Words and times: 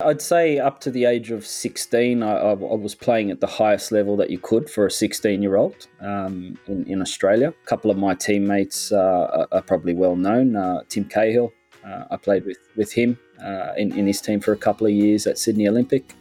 I'd 0.00 0.22
say 0.22 0.58
up 0.58 0.80
to 0.82 0.92
the 0.92 1.06
age 1.06 1.32
of 1.32 1.44
16, 1.44 2.22
I, 2.22 2.36
I 2.36 2.52
was 2.52 2.94
playing 2.94 3.32
at 3.32 3.40
the 3.40 3.48
highest 3.48 3.90
level 3.90 4.16
that 4.18 4.30
you 4.30 4.38
could 4.38 4.70
for 4.70 4.86
a 4.86 4.90
16 4.90 5.42
year 5.42 5.56
old 5.56 5.88
um, 6.00 6.56
in, 6.68 6.84
in, 6.86 7.02
Australia. 7.02 7.48
A 7.48 7.66
couple 7.66 7.90
of 7.90 7.98
my 7.98 8.14
teammates 8.14 8.92
uh, 8.92 9.46
are, 9.50 9.62
probably 9.62 9.94
well 9.94 10.14
known. 10.14 10.54
Uh, 10.54 10.82
Tim 10.88 11.04
Cahill, 11.04 11.52
uh, 11.84 12.04
I 12.12 12.16
played 12.16 12.44
with, 12.46 12.58
with 12.76 12.92
him 12.92 13.18
uh, 13.42 13.72
in, 13.76 13.92
in 13.98 14.06
his 14.06 14.20
team 14.20 14.40
for 14.40 14.52
a 14.52 14.56
couple 14.56 14.86
of 14.86 14.92
years 14.92 15.26
at 15.26 15.36
Sydney 15.36 15.66
Olympic. 15.66 16.14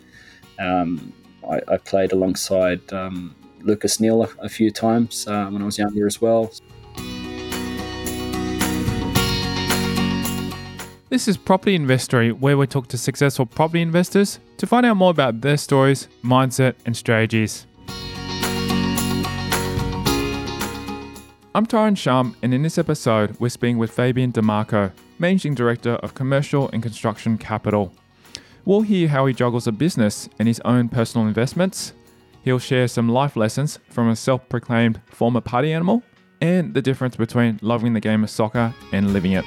Um, 0.60 1.14
I, 1.48 1.62
I, 1.68 1.78
played 1.78 2.14
alongside 2.14 2.82
um, 2.92 3.36
Lucas 3.62 4.00
Neill 4.00 4.24
a, 4.24 4.30
a 4.40 4.50
few 4.50 4.72
times 4.72 5.28
uh, 5.28 5.46
when 5.50 5.62
I 5.62 5.66
was 5.66 5.78
younger 5.78 6.08
as 6.08 6.20
well. 6.20 6.52
This 11.18 11.28
is 11.28 11.36
Property 11.36 11.74
Investory, 11.74 12.32
where 12.32 12.60
we 12.60 12.68
talk 12.68 12.90
to 12.90 12.98
successful 12.98 13.48
property 13.48 13.82
investors 13.82 14.40
to 14.58 14.68
find 14.68 14.86
out 14.86 14.98
more 14.98 15.10
about 15.10 15.42
their 15.42 15.58
stories, 15.58 16.08
mindset, 16.24 16.76
and 16.86 16.96
strategies. 16.96 17.66
I'm 21.56 21.66
Tyron 21.66 21.98
Shum, 21.98 22.38
and 22.44 22.54
in 22.54 22.62
this 22.62 22.78
episode, 22.78 23.36
we're 23.40 23.50
speaking 23.50 23.80
with 23.80 23.90
Fabian 23.90 24.30
De 24.30 24.44
Marco, 24.44 24.92
Managing 25.18 25.56
Director 25.56 25.94
of 26.04 26.14
Commercial 26.14 26.70
and 26.70 26.84
Construction 26.84 27.40
Capital. 27.40 27.92
We'll 28.66 28.82
hear 28.82 29.08
how 29.08 29.26
he 29.26 29.34
juggles 29.34 29.66
a 29.66 29.72
business 29.72 30.30
and 30.38 30.48
his 30.48 30.60
own 30.66 30.88
personal 30.88 31.26
investments. 31.26 31.94
He'll 32.44 32.60
share 32.60 32.88
some 32.88 33.10
life 33.10 33.36
lessons 33.36 33.80
from 33.90 34.08
a 34.10 34.16
self 34.16 34.48
proclaimed 34.50 35.02
former 35.08 35.42
party 35.42 35.74
animal 35.74 36.04
and 36.42 36.76
the 36.76 36.82
difference 36.84 37.16
between 37.16 37.58
loving 37.64 37.94
the 37.94 38.02
game 38.02 38.24
of 38.24 38.30
soccer 38.30 38.72
and 38.92 39.14
living 39.14 39.32
it. 39.32 39.46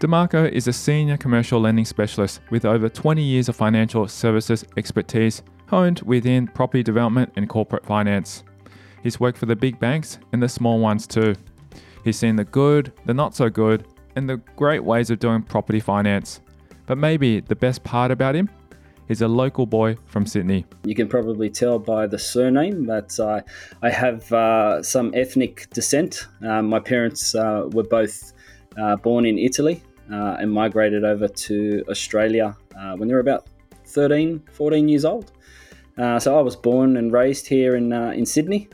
De 0.00 0.08
Marco 0.08 0.46
is 0.46 0.66
a 0.66 0.72
senior 0.72 1.18
commercial 1.18 1.60
lending 1.60 1.84
specialist 1.84 2.40
with 2.48 2.64
over 2.64 2.88
20 2.88 3.22
years 3.22 3.50
of 3.50 3.54
financial 3.56 4.08
services 4.08 4.64
expertise 4.78 5.42
honed 5.68 6.00
within 6.06 6.46
property 6.46 6.82
development 6.82 7.30
and 7.36 7.50
corporate 7.50 7.84
finance. 7.84 8.42
He's 9.02 9.20
worked 9.20 9.36
for 9.36 9.44
the 9.44 9.54
big 9.54 9.78
banks 9.78 10.18
and 10.32 10.42
the 10.42 10.48
small 10.48 10.78
ones 10.78 11.06
too. 11.06 11.34
He's 12.02 12.18
seen 12.18 12.34
the 12.34 12.46
good, 12.46 12.94
the 13.04 13.12
not 13.12 13.36
so 13.36 13.50
good, 13.50 13.88
and 14.16 14.26
the 14.26 14.38
great 14.56 14.82
ways 14.82 15.10
of 15.10 15.18
doing 15.18 15.42
property 15.42 15.80
finance. 15.80 16.40
But 16.86 16.96
maybe 16.96 17.40
the 17.40 17.54
best 17.54 17.84
part 17.84 18.10
about 18.10 18.34
him 18.34 18.48
He's 19.06 19.22
a 19.22 19.28
local 19.28 19.66
boy 19.66 19.96
from 20.06 20.24
Sydney. 20.24 20.64
You 20.84 20.94
can 20.94 21.08
probably 21.08 21.50
tell 21.50 21.80
by 21.80 22.06
the 22.06 22.16
surname 22.16 22.86
that 22.86 23.18
uh, 23.18 23.40
I 23.82 23.90
have 23.90 24.32
uh, 24.32 24.84
some 24.84 25.12
ethnic 25.16 25.68
descent. 25.70 26.28
Uh, 26.40 26.62
my 26.62 26.78
parents 26.78 27.34
uh, 27.34 27.68
were 27.72 27.82
both 27.82 28.32
uh, 28.80 28.94
born 28.94 29.26
in 29.26 29.36
Italy, 29.36 29.82
uh, 30.12 30.36
and 30.40 30.52
migrated 30.52 31.04
over 31.04 31.28
to 31.28 31.84
Australia 31.88 32.56
uh, 32.78 32.94
when 32.96 33.08
they 33.08 33.14
were 33.14 33.20
about 33.20 33.46
13, 33.86 34.42
14 34.52 34.88
years 34.88 35.04
old. 35.04 35.32
Uh, 35.98 36.18
so 36.18 36.38
I 36.38 36.40
was 36.40 36.56
born 36.56 36.96
and 36.96 37.12
raised 37.12 37.46
here 37.46 37.76
in, 37.76 37.92
uh, 37.92 38.10
in 38.10 38.24
Sydney. 38.24 38.68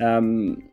Um, 0.00 0.70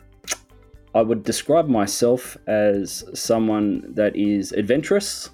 I 0.96 1.02
would 1.02 1.24
describe 1.24 1.68
myself 1.68 2.38
as 2.48 3.04
someone 3.14 3.94
that 3.94 4.16
is 4.16 4.52
adventurous, 4.52 5.30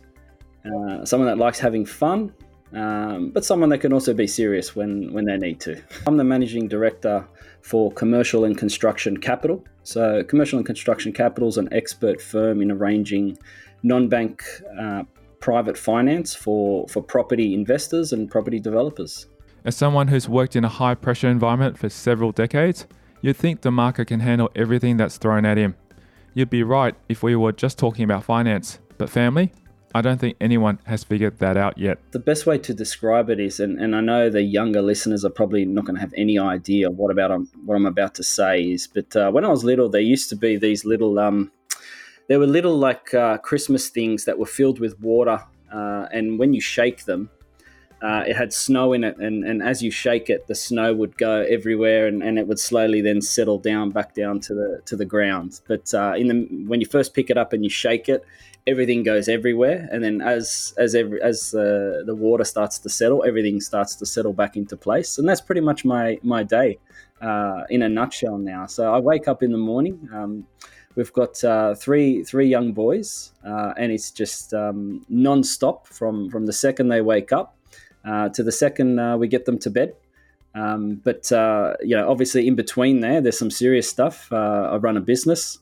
uh, 0.66 1.06
someone 1.06 1.28
that 1.28 1.38
likes 1.38 1.60
having 1.60 1.86
fun, 1.86 2.34
um, 2.74 3.32
but 3.32 3.44
someone 3.44 3.70
that 3.70 3.80
can 3.80 3.92
also 3.92 4.14
be 4.14 4.28
serious 4.28 4.76
when, 4.76 5.12
when 5.12 5.26
they 5.26 5.38
need 5.38 5.60
to. 5.62 5.82
I'm 6.08 6.18
the 6.18 6.24
managing 6.24 6.68
director 6.68 7.28
for 7.62 7.92
Commercial 7.92 8.46
and 8.46 8.58
Construction 8.58 9.18
Capital. 9.18 9.66
So, 9.84 10.24
Commercial 10.24 10.58
and 10.58 10.66
Construction 10.66 11.12
Capital 11.12 11.50
is 11.50 11.58
an 11.58 11.68
expert 11.72 12.22
firm 12.22 12.62
in 12.62 12.72
arranging 12.72 13.38
non-bank 13.84 14.44
uh, 14.80 15.04
private 15.40 15.78
finance 15.78 16.36
for, 16.36 16.88
for 16.88 17.02
property 17.02 17.54
investors 17.54 18.14
and 18.14 18.30
property 18.30 18.60
developers. 18.60 19.28
As 19.66 19.76
someone 19.76 20.08
who's 20.08 20.30
worked 20.30 20.56
in 20.56 20.64
a 20.64 20.70
high 20.70 20.96
pressure 20.96 21.30
environment 21.30 21.78
for 21.78 21.90
several 21.90 22.32
decades, 22.32 22.86
you'd 23.22 23.38
think 23.38 23.62
De 23.62 23.72
Marco 23.72 24.06
can 24.06 24.20
handle 24.20 24.50
everything 24.56 24.98
that's 24.98 25.18
thrown 25.18 25.46
at 25.46 25.58
him. 25.58 25.76
You'd 26.34 26.50
be 26.50 26.64
right 26.64 26.96
if 27.10 27.24
we 27.24 27.36
were 27.36 27.52
just 27.52 27.78
talking 27.78 28.04
about 28.04 28.24
finance, 28.24 28.80
but 28.98 29.10
family? 29.10 29.52
I 29.96 30.02
don't 30.02 30.20
think 30.20 30.38
anyone 30.40 30.78
has 30.86 31.04
figured 31.04 31.40
that 31.40 31.58
out 31.58 31.78
yet. 31.78 31.98
The 32.12 32.20
best 32.20 32.46
way 32.46 32.60
to 32.60 32.74
describe 32.74 33.30
it 33.32 33.40
is, 33.40 33.60
and, 33.60 33.80
and 33.80 33.96
I 33.96 34.02
know 34.02 34.30
the 34.30 34.44
younger 34.44 34.84
listeners 34.84 35.26
are 35.26 35.32
probably 35.32 35.66
not 35.66 35.86
going 35.86 35.96
to 35.96 36.02
have 36.02 36.14
any 36.16 36.38
idea 36.38 36.92
what 36.92 37.10
about 37.10 37.32
I'm, 37.32 37.48
what 37.66 37.76
I'm 37.76 37.88
about 37.88 38.14
to 38.16 38.24
say 38.24 38.62
is, 38.62 38.86
but 38.86 39.16
uh, 39.16 39.32
when 39.32 39.44
I 39.44 39.48
was 39.48 39.64
little, 39.64 39.90
there 39.90 40.02
used 40.02 40.30
to 40.30 40.36
be 40.36 40.58
these 40.58 40.86
little 40.86 41.18
um, 41.18 41.52
there 42.30 42.40
were 42.40 42.48
little 42.48 42.78
like 42.78 43.14
uh, 43.14 43.40
Christmas 43.40 43.90
things 43.90 44.26
that 44.26 44.38
were 44.38 44.46
filled 44.46 44.80
with 44.80 45.00
water, 45.02 45.44
uh, 45.74 46.06
and 46.14 46.40
when 46.40 46.54
you 46.54 46.62
shake 46.62 47.06
them, 47.06 47.30
uh, 48.04 48.24
it 48.26 48.36
had 48.36 48.54
snow 48.54 48.94
in 48.94 49.04
it, 49.04 49.18
and, 49.18 49.44
and 49.44 49.62
as 49.64 49.82
you 49.82 49.92
shake 49.92 50.30
it, 50.30 50.46
the 50.48 50.56
snow 50.56 50.94
would 50.94 51.18
go 51.18 51.42
everywhere, 51.42 52.06
and, 52.06 52.22
and 52.24 52.38
it 52.38 52.48
would 52.48 52.60
slowly 52.60 53.02
then 53.02 53.20
settle 53.20 53.58
down 53.58 53.90
back 53.90 54.14
down 54.14 54.40
to 54.40 54.54
the 54.54 54.82
to 54.86 54.96
the 54.96 55.06
ground. 55.06 55.60
But 55.68 55.92
uh, 55.94 56.14
in 56.16 56.28
the 56.28 56.66
when 56.68 56.80
you 56.80 56.86
first 56.86 57.16
pick 57.16 57.32
it 57.32 57.38
up 57.38 57.52
and 57.52 57.64
you 57.64 57.70
shake 57.70 58.08
it, 58.08 58.24
everything 58.68 59.02
goes 59.02 59.28
everywhere, 59.28 59.90
and 59.92 60.04
then 60.04 60.22
as 60.22 60.74
as 60.78 60.94
every 60.94 61.20
as 61.22 61.50
the 61.50 62.04
the 62.06 62.16
water 62.16 62.44
starts 62.44 62.78
to 62.80 62.90
settle, 62.90 63.26
everything 63.26 63.60
starts 63.60 63.96
to 63.96 64.06
settle 64.06 64.34
back 64.34 64.56
into 64.56 64.78
place, 64.78 65.18
and 65.18 65.28
that's 65.28 65.42
pretty 65.42 65.62
much 65.62 65.84
my 65.84 66.20
my 66.22 66.44
day 66.44 66.78
uh, 67.22 67.64
in 67.72 67.82
a 67.82 67.90
nutshell 67.90 68.38
now. 68.38 68.68
So 68.68 68.94
I 68.94 69.00
wake 69.00 69.28
up 69.28 69.42
in 69.42 69.52
the 69.52 69.58
morning. 69.58 70.08
Um, 70.14 70.46
We've 71.00 71.14
got 71.14 71.42
uh, 71.46 71.76
three 71.76 72.26
three 72.26 72.50
young 72.50 72.74
boys, 72.74 73.32
uh, 73.48 73.72
and 73.78 73.90
it's 73.90 74.12
just 74.12 74.54
um, 74.54 75.06
non-stop 75.08 75.88
from 75.88 76.30
from 76.30 76.46
the 76.46 76.52
second 76.52 76.90
they 76.90 77.00
wake 77.00 77.32
up 77.32 77.56
uh, 78.04 78.28
to 78.28 78.44
the 78.44 78.52
second 78.52 79.00
uh, 79.00 79.16
we 79.16 79.30
get 79.30 79.46
them 79.46 79.58
to 79.60 79.70
bed. 79.70 79.96
Um, 80.54 80.96
but 80.96 81.32
uh, 81.32 81.76
you 81.82 81.96
know, 81.96 82.12
obviously, 82.12 82.50
in 82.50 82.56
between 82.56 83.00
there, 83.00 83.22
there's 83.22 83.40
some 83.40 83.50
serious 83.50 83.88
stuff. 83.90 84.28
Uh, 84.30 84.72
I 84.74 84.76
run 84.76 84.98
a 84.98 85.00
business. 85.00 85.60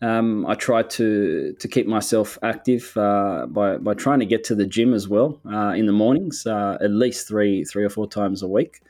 Um, 0.00 0.46
I 0.46 0.54
try 0.54 0.84
to 0.84 1.56
to 1.58 1.66
keep 1.66 1.88
myself 1.88 2.38
active 2.44 2.92
by 2.94 3.76
by 3.78 3.94
trying 3.94 4.20
to 4.20 4.26
get 4.26 4.44
to 4.44 4.54
the 4.54 4.66
gym 4.66 4.94
as 4.94 5.08
well 5.08 5.40
in 5.74 5.86
the 5.86 5.92
mornings, 5.92 6.46
at 6.46 6.92
least 6.92 7.26
three 7.26 7.64
three 7.64 7.82
or 7.82 7.90
four 7.90 8.08
times 8.08 8.40
a 8.40 8.48
week. 8.48 8.82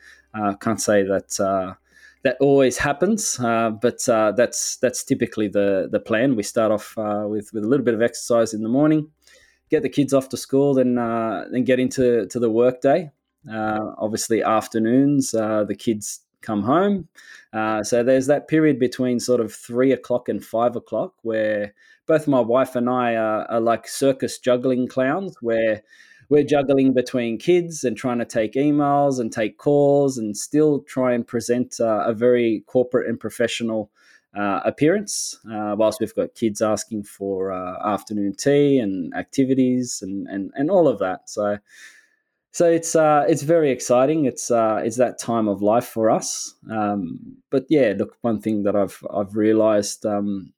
can't 0.61 0.79
say 0.79 1.05
that 1.05 1.77
that 2.23 2.37
always 2.41 2.77
happens, 2.79 3.39
uh, 3.41 3.71
but 3.71 4.07
uh, 4.09 4.33
that's 4.33 4.77
that's 4.77 5.03
typically 5.05 5.49
the 5.49 5.89
the 5.91 6.01
plan. 6.01 6.37
We 6.37 6.43
start 6.43 6.71
off 6.71 6.97
uh, 6.99 7.25
with 7.27 7.53
with 7.53 7.65
a 7.65 7.69
little 7.69 7.85
bit 7.85 7.95
of 7.95 8.03
exercise 8.03 8.53
in 8.53 8.63
the 8.63 8.69
morning, 8.69 9.11
get 9.71 9.83
the 9.83 9.89
kids 9.89 10.13
off 10.13 10.29
to 10.31 10.37
school, 10.37 10.75
then 10.75 10.99
uh, 10.99 11.47
then 11.51 11.65
get 11.65 11.81
into 11.81 12.27
to 12.27 12.39
the 12.39 12.51
workday. 12.51 13.11
Uh, 13.51 13.93
obviously, 13.97 14.43
afternoons 14.43 15.35
uh, 15.35 15.65
the 15.65 15.75
kids 15.75 16.21
come 16.43 16.63
home, 16.63 17.09
so 17.83 18.03
there's 18.03 18.27
that 18.27 18.49
period 18.49 18.79
between 18.79 19.21
sort 19.21 19.41
of 19.41 19.53
three 19.53 19.93
o'clock 19.93 20.29
and 20.29 20.45
five 20.45 20.77
o'clock 20.77 21.15
where 21.23 21.75
both 22.07 22.27
my 22.27 22.41
wife 22.41 22.75
and 22.77 22.89
I 22.91 23.15
are, 23.15 23.45
are 23.51 23.61
like 23.61 23.87
circus 23.87 24.39
juggling 24.39 24.89
clowns, 24.89 25.37
where 25.41 25.83
we're 26.31 26.45
juggling 26.45 26.95
between 26.95 27.37
kids 27.39 27.83
and 27.83 27.97
trying 27.97 28.21
to 28.21 28.25
take 28.25 28.55
emails 28.55 29.19
and 29.19 29.33
take 29.33 29.59
calls 29.59 30.17
and 30.17 30.37
still 30.37 30.81
try 30.83 31.13
and 31.13 31.27
present 31.27 31.79
uh, 31.81 32.05
a 32.07 32.15
very 32.15 32.63
corporate 32.67 33.09
and 33.09 33.19
professional 33.19 33.91
uh, 34.39 34.61
appearance, 34.65 35.41
uh, 35.53 35.75
whilst 35.77 35.99
we've 36.01 36.15
got 36.15 36.37
kids 36.37 36.63
asking 36.63 37.03
for 37.03 37.51
uh, 37.51 37.85
afternoon 37.85 38.33
tea 38.33 38.79
and 38.79 39.13
activities 39.15 39.99
and, 40.03 40.29
and, 40.29 40.53
and 40.55 40.71
all 40.71 40.87
of 40.87 41.01
that. 41.01 41.29
So, 41.29 41.59
so 42.53 42.71
it's 42.71 42.95
uh, 42.95 43.25
it's 43.29 43.43
very 43.43 43.71
exciting. 43.73 44.25
It's 44.25 44.53
uh, 44.53 44.81
it's 44.85 44.97
that 44.99 45.19
time 45.19 45.49
of 45.49 45.63
life 45.63 45.87
for 45.87 46.11
us. 46.11 46.55
Um, 46.71 47.39
but 47.51 47.65
yeah, 47.69 47.95
look, 47.97 48.17
one 48.23 48.41
thing 48.41 48.65
that 48.65 48.77
I've 48.77 49.05
I've 49.13 49.37
realised 49.37 50.07
um, 50.07 50.53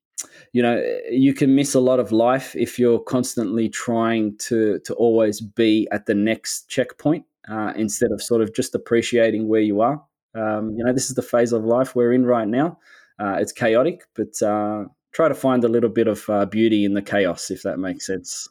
you 0.52 0.62
know 0.62 0.82
you 1.10 1.34
can 1.34 1.54
miss 1.54 1.74
a 1.74 1.80
lot 1.80 2.00
of 2.00 2.12
life 2.12 2.54
if 2.56 2.78
you're 2.78 2.98
constantly 2.98 3.68
trying 3.68 4.36
to 4.38 4.78
to 4.80 4.94
always 4.94 5.40
be 5.40 5.88
at 5.92 6.06
the 6.06 6.14
next 6.14 6.68
checkpoint 6.68 7.24
uh, 7.48 7.72
instead 7.76 8.10
of 8.12 8.22
sort 8.22 8.42
of 8.42 8.54
just 8.54 8.74
appreciating 8.74 9.48
where 9.48 9.60
you 9.60 9.80
are. 9.80 10.02
Um, 10.34 10.74
you 10.76 10.84
know 10.84 10.92
this 10.92 11.08
is 11.08 11.16
the 11.16 11.22
phase 11.22 11.52
of 11.52 11.64
life 11.64 11.94
we're 11.94 12.12
in 12.12 12.24
right 12.24 12.48
now. 12.48 12.78
Uh, 13.18 13.36
it's 13.40 13.52
chaotic 13.52 14.04
but 14.14 14.40
uh, 14.42 14.84
try 15.12 15.28
to 15.28 15.34
find 15.34 15.64
a 15.64 15.68
little 15.68 15.90
bit 15.90 16.08
of 16.08 16.28
uh, 16.28 16.46
beauty 16.46 16.84
in 16.84 16.94
the 16.94 17.02
chaos 17.02 17.50
if 17.50 17.62
that 17.62 17.78
makes 17.78 18.06
sense. 18.06 18.48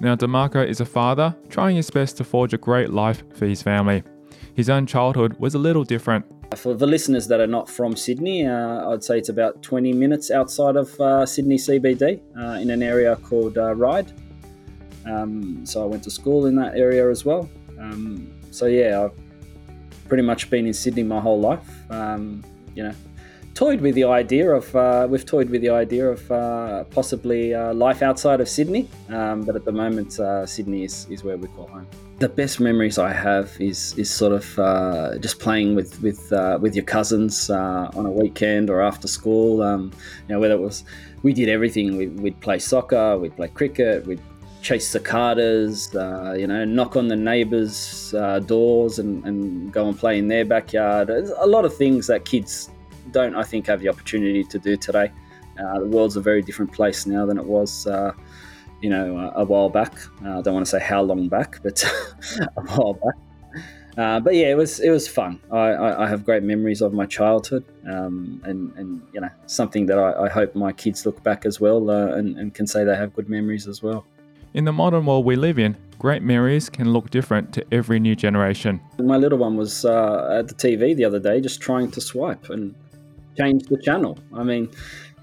Now 0.00 0.14
De 0.14 0.28
Marco 0.28 0.62
is 0.62 0.80
a 0.80 0.84
father 0.84 1.34
trying 1.48 1.76
his 1.76 1.90
best 1.90 2.18
to 2.18 2.24
forge 2.24 2.52
a 2.52 2.58
great 2.58 2.90
life 2.90 3.22
for 3.34 3.46
his 3.46 3.62
family. 3.62 4.02
His 4.54 4.68
own 4.68 4.86
childhood 4.86 5.34
was 5.38 5.54
a 5.54 5.58
little 5.58 5.82
different 5.82 6.26
for 6.54 6.74
the 6.74 6.86
listeners 6.86 7.28
that 7.28 7.40
are 7.40 7.46
not 7.46 7.68
from 7.68 7.96
Sydney, 7.96 8.46
uh, 8.46 8.90
I'd 8.90 9.04
say 9.04 9.18
it's 9.18 9.28
about 9.28 9.62
20 9.62 9.92
minutes 9.92 10.30
outside 10.30 10.76
of 10.76 10.98
uh, 11.00 11.24
Sydney 11.26 11.56
CBD 11.56 12.20
uh, 12.38 12.60
in 12.60 12.70
an 12.70 12.82
area 12.82 13.16
called 13.16 13.56
uh, 13.56 13.74
Ryde. 13.74 14.12
Um, 15.06 15.64
so 15.64 15.82
I 15.82 15.86
went 15.86 16.02
to 16.04 16.10
school 16.10 16.46
in 16.46 16.56
that 16.56 16.76
area 16.76 17.10
as 17.10 17.24
well. 17.24 17.48
Um, 17.78 18.32
so 18.50 18.66
yeah, 18.66 19.04
I've 19.04 20.08
pretty 20.08 20.22
much 20.22 20.50
been 20.50 20.66
in 20.66 20.72
Sydney 20.72 21.02
my 21.02 21.20
whole 21.20 21.40
life. 21.40 21.68
Um, 21.90 22.44
you 22.74 22.82
know, 22.82 22.94
toyed 23.54 23.80
with 23.80 23.94
the 23.94 24.04
idea 24.04 24.50
of 24.50 24.74
uh, 24.74 25.06
we've 25.08 25.24
toyed 25.24 25.48
with 25.48 25.62
the 25.62 25.70
idea 25.70 26.08
of 26.08 26.30
uh, 26.30 26.84
possibly 26.84 27.54
uh, 27.54 27.72
life 27.72 28.02
outside 28.02 28.40
of 28.40 28.48
Sydney, 28.48 28.88
um, 29.08 29.42
but 29.42 29.56
at 29.56 29.64
the 29.64 29.72
moment 29.72 30.18
uh, 30.18 30.44
Sydney 30.44 30.84
is, 30.84 31.06
is 31.08 31.24
where 31.24 31.36
we 31.36 31.48
call 31.48 31.68
home. 31.68 31.86
The 32.18 32.28
best 32.28 32.60
memories 32.60 32.98
I 32.98 33.12
have 33.12 33.56
is 33.58 33.96
is 33.98 34.08
sort 34.08 34.32
of 34.32 34.58
uh, 34.58 35.18
just 35.18 35.40
playing 35.40 35.74
with 35.74 36.00
with 36.00 36.32
uh, 36.32 36.58
with 36.60 36.74
your 36.74 36.84
cousins 36.84 37.50
on 37.50 38.06
a 38.06 38.10
weekend 38.10 38.70
or 38.70 38.82
after 38.82 39.08
school. 39.08 39.62
Um, 39.62 39.92
you 40.28 40.34
know, 40.34 40.40
whether 40.40 40.54
it 40.54 40.60
was 40.60 40.84
we 41.22 41.32
did 41.32 41.48
everything. 41.48 41.96
We, 41.96 42.06
would 42.06 42.40
play 42.40 42.58
soccer, 42.58 43.18
we'd 43.18 43.34
play 43.34 43.48
cricket, 43.48 44.06
we'd 44.06 44.20
chase 44.62 44.88
cicadas, 44.88 45.94
uh, 45.94 46.34
you 46.38 46.46
know, 46.46 46.64
knock 46.64 46.96
on 46.96 47.08
the 47.08 47.16
neighbours' 47.16 48.14
uh, 48.14 48.38
doors 48.40 48.98
and, 48.98 49.24
and, 49.24 49.72
go 49.72 49.88
and 49.88 49.98
play 49.98 50.18
in 50.18 50.28
their 50.28 50.44
backyard. 50.44 51.08
There's 51.08 51.30
a 51.30 51.46
lot 51.46 51.64
of 51.64 51.76
things 51.76 52.06
that 52.06 52.24
kids 52.24 52.70
don't, 53.10 53.34
I 53.34 53.42
think, 53.42 53.66
have 53.66 53.80
the 53.80 53.88
opportunity 53.88 54.44
to 54.44 54.58
do 54.58 54.76
today. 54.76 55.10
Uh, 55.58 55.80
the 55.80 55.86
world's 55.86 56.16
a 56.16 56.20
very 56.20 56.42
different 56.42 56.72
place 56.72 57.06
now 57.06 57.26
than 57.26 57.38
it 57.38 57.44
was, 57.44 57.86
uh, 57.86 58.12
you 58.80 58.90
know, 58.90 59.32
a 59.34 59.44
while 59.44 59.68
back. 59.68 59.94
Uh, 60.24 60.38
I 60.38 60.42
don't 60.42 60.54
want 60.54 60.66
to 60.66 60.70
say 60.70 60.80
how 60.80 61.02
long 61.02 61.28
back, 61.28 61.60
but 61.62 61.82
a 62.56 62.62
while 62.62 62.94
back. 62.94 63.14
Uh, 63.96 64.18
but 64.18 64.34
yeah, 64.34 64.50
it 64.50 64.56
was 64.56 64.80
it 64.80 64.90
was 64.90 65.06
fun. 65.06 65.38
I, 65.52 65.56
I, 65.56 66.04
I 66.04 66.08
have 66.08 66.24
great 66.24 66.42
memories 66.42 66.80
of 66.80 66.92
my 66.92 67.06
childhood, 67.06 67.64
um, 67.86 68.42
and 68.44 68.72
and 68.76 69.00
you 69.12 69.20
know 69.20 69.30
something 69.46 69.86
that 69.86 69.98
I, 69.98 70.24
I, 70.24 70.28
hope 70.28 70.56
my 70.56 70.72
kids 70.72 71.06
look 71.06 71.22
back 71.22 71.46
as 71.46 71.60
well 71.60 71.88
and, 71.90 72.36
and 72.36 72.52
can 72.52 72.66
say 72.66 72.82
they 72.82 72.96
have 72.96 73.14
good 73.14 73.28
memories 73.28 73.68
as 73.68 73.84
well. 73.84 74.04
In 74.54 74.64
the 74.64 74.72
modern 74.72 75.06
world 75.06 75.24
we 75.24 75.36
live 75.36 75.60
in, 75.60 75.76
great 75.98 76.22
memories 76.22 76.68
can 76.68 76.92
look 76.92 77.10
different 77.10 77.52
to 77.54 77.64
every 77.72 78.00
new 78.00 78.16
generation. 78.16 78.80
My 78.98 79.16
little 79.16 79.38
one 79.38 79.56
was 79.56 79.84
uh, 79.84 80.38
at 80.38 80.48
the 80.48 80.54
TV 80.54 80.96
the 80.96 81.04
other 81.04 81.18
day 81.18 81.40
just 81.40 81.60
trying 81.60 81.90
to 81.92 82.00
swipe 82.00 82.50
and 82.50 82.74
change 83.36 83.64
the 83.66 83.78
channel. 83.78 84.18
I 84.32 84.42
mean, 84.42 84.70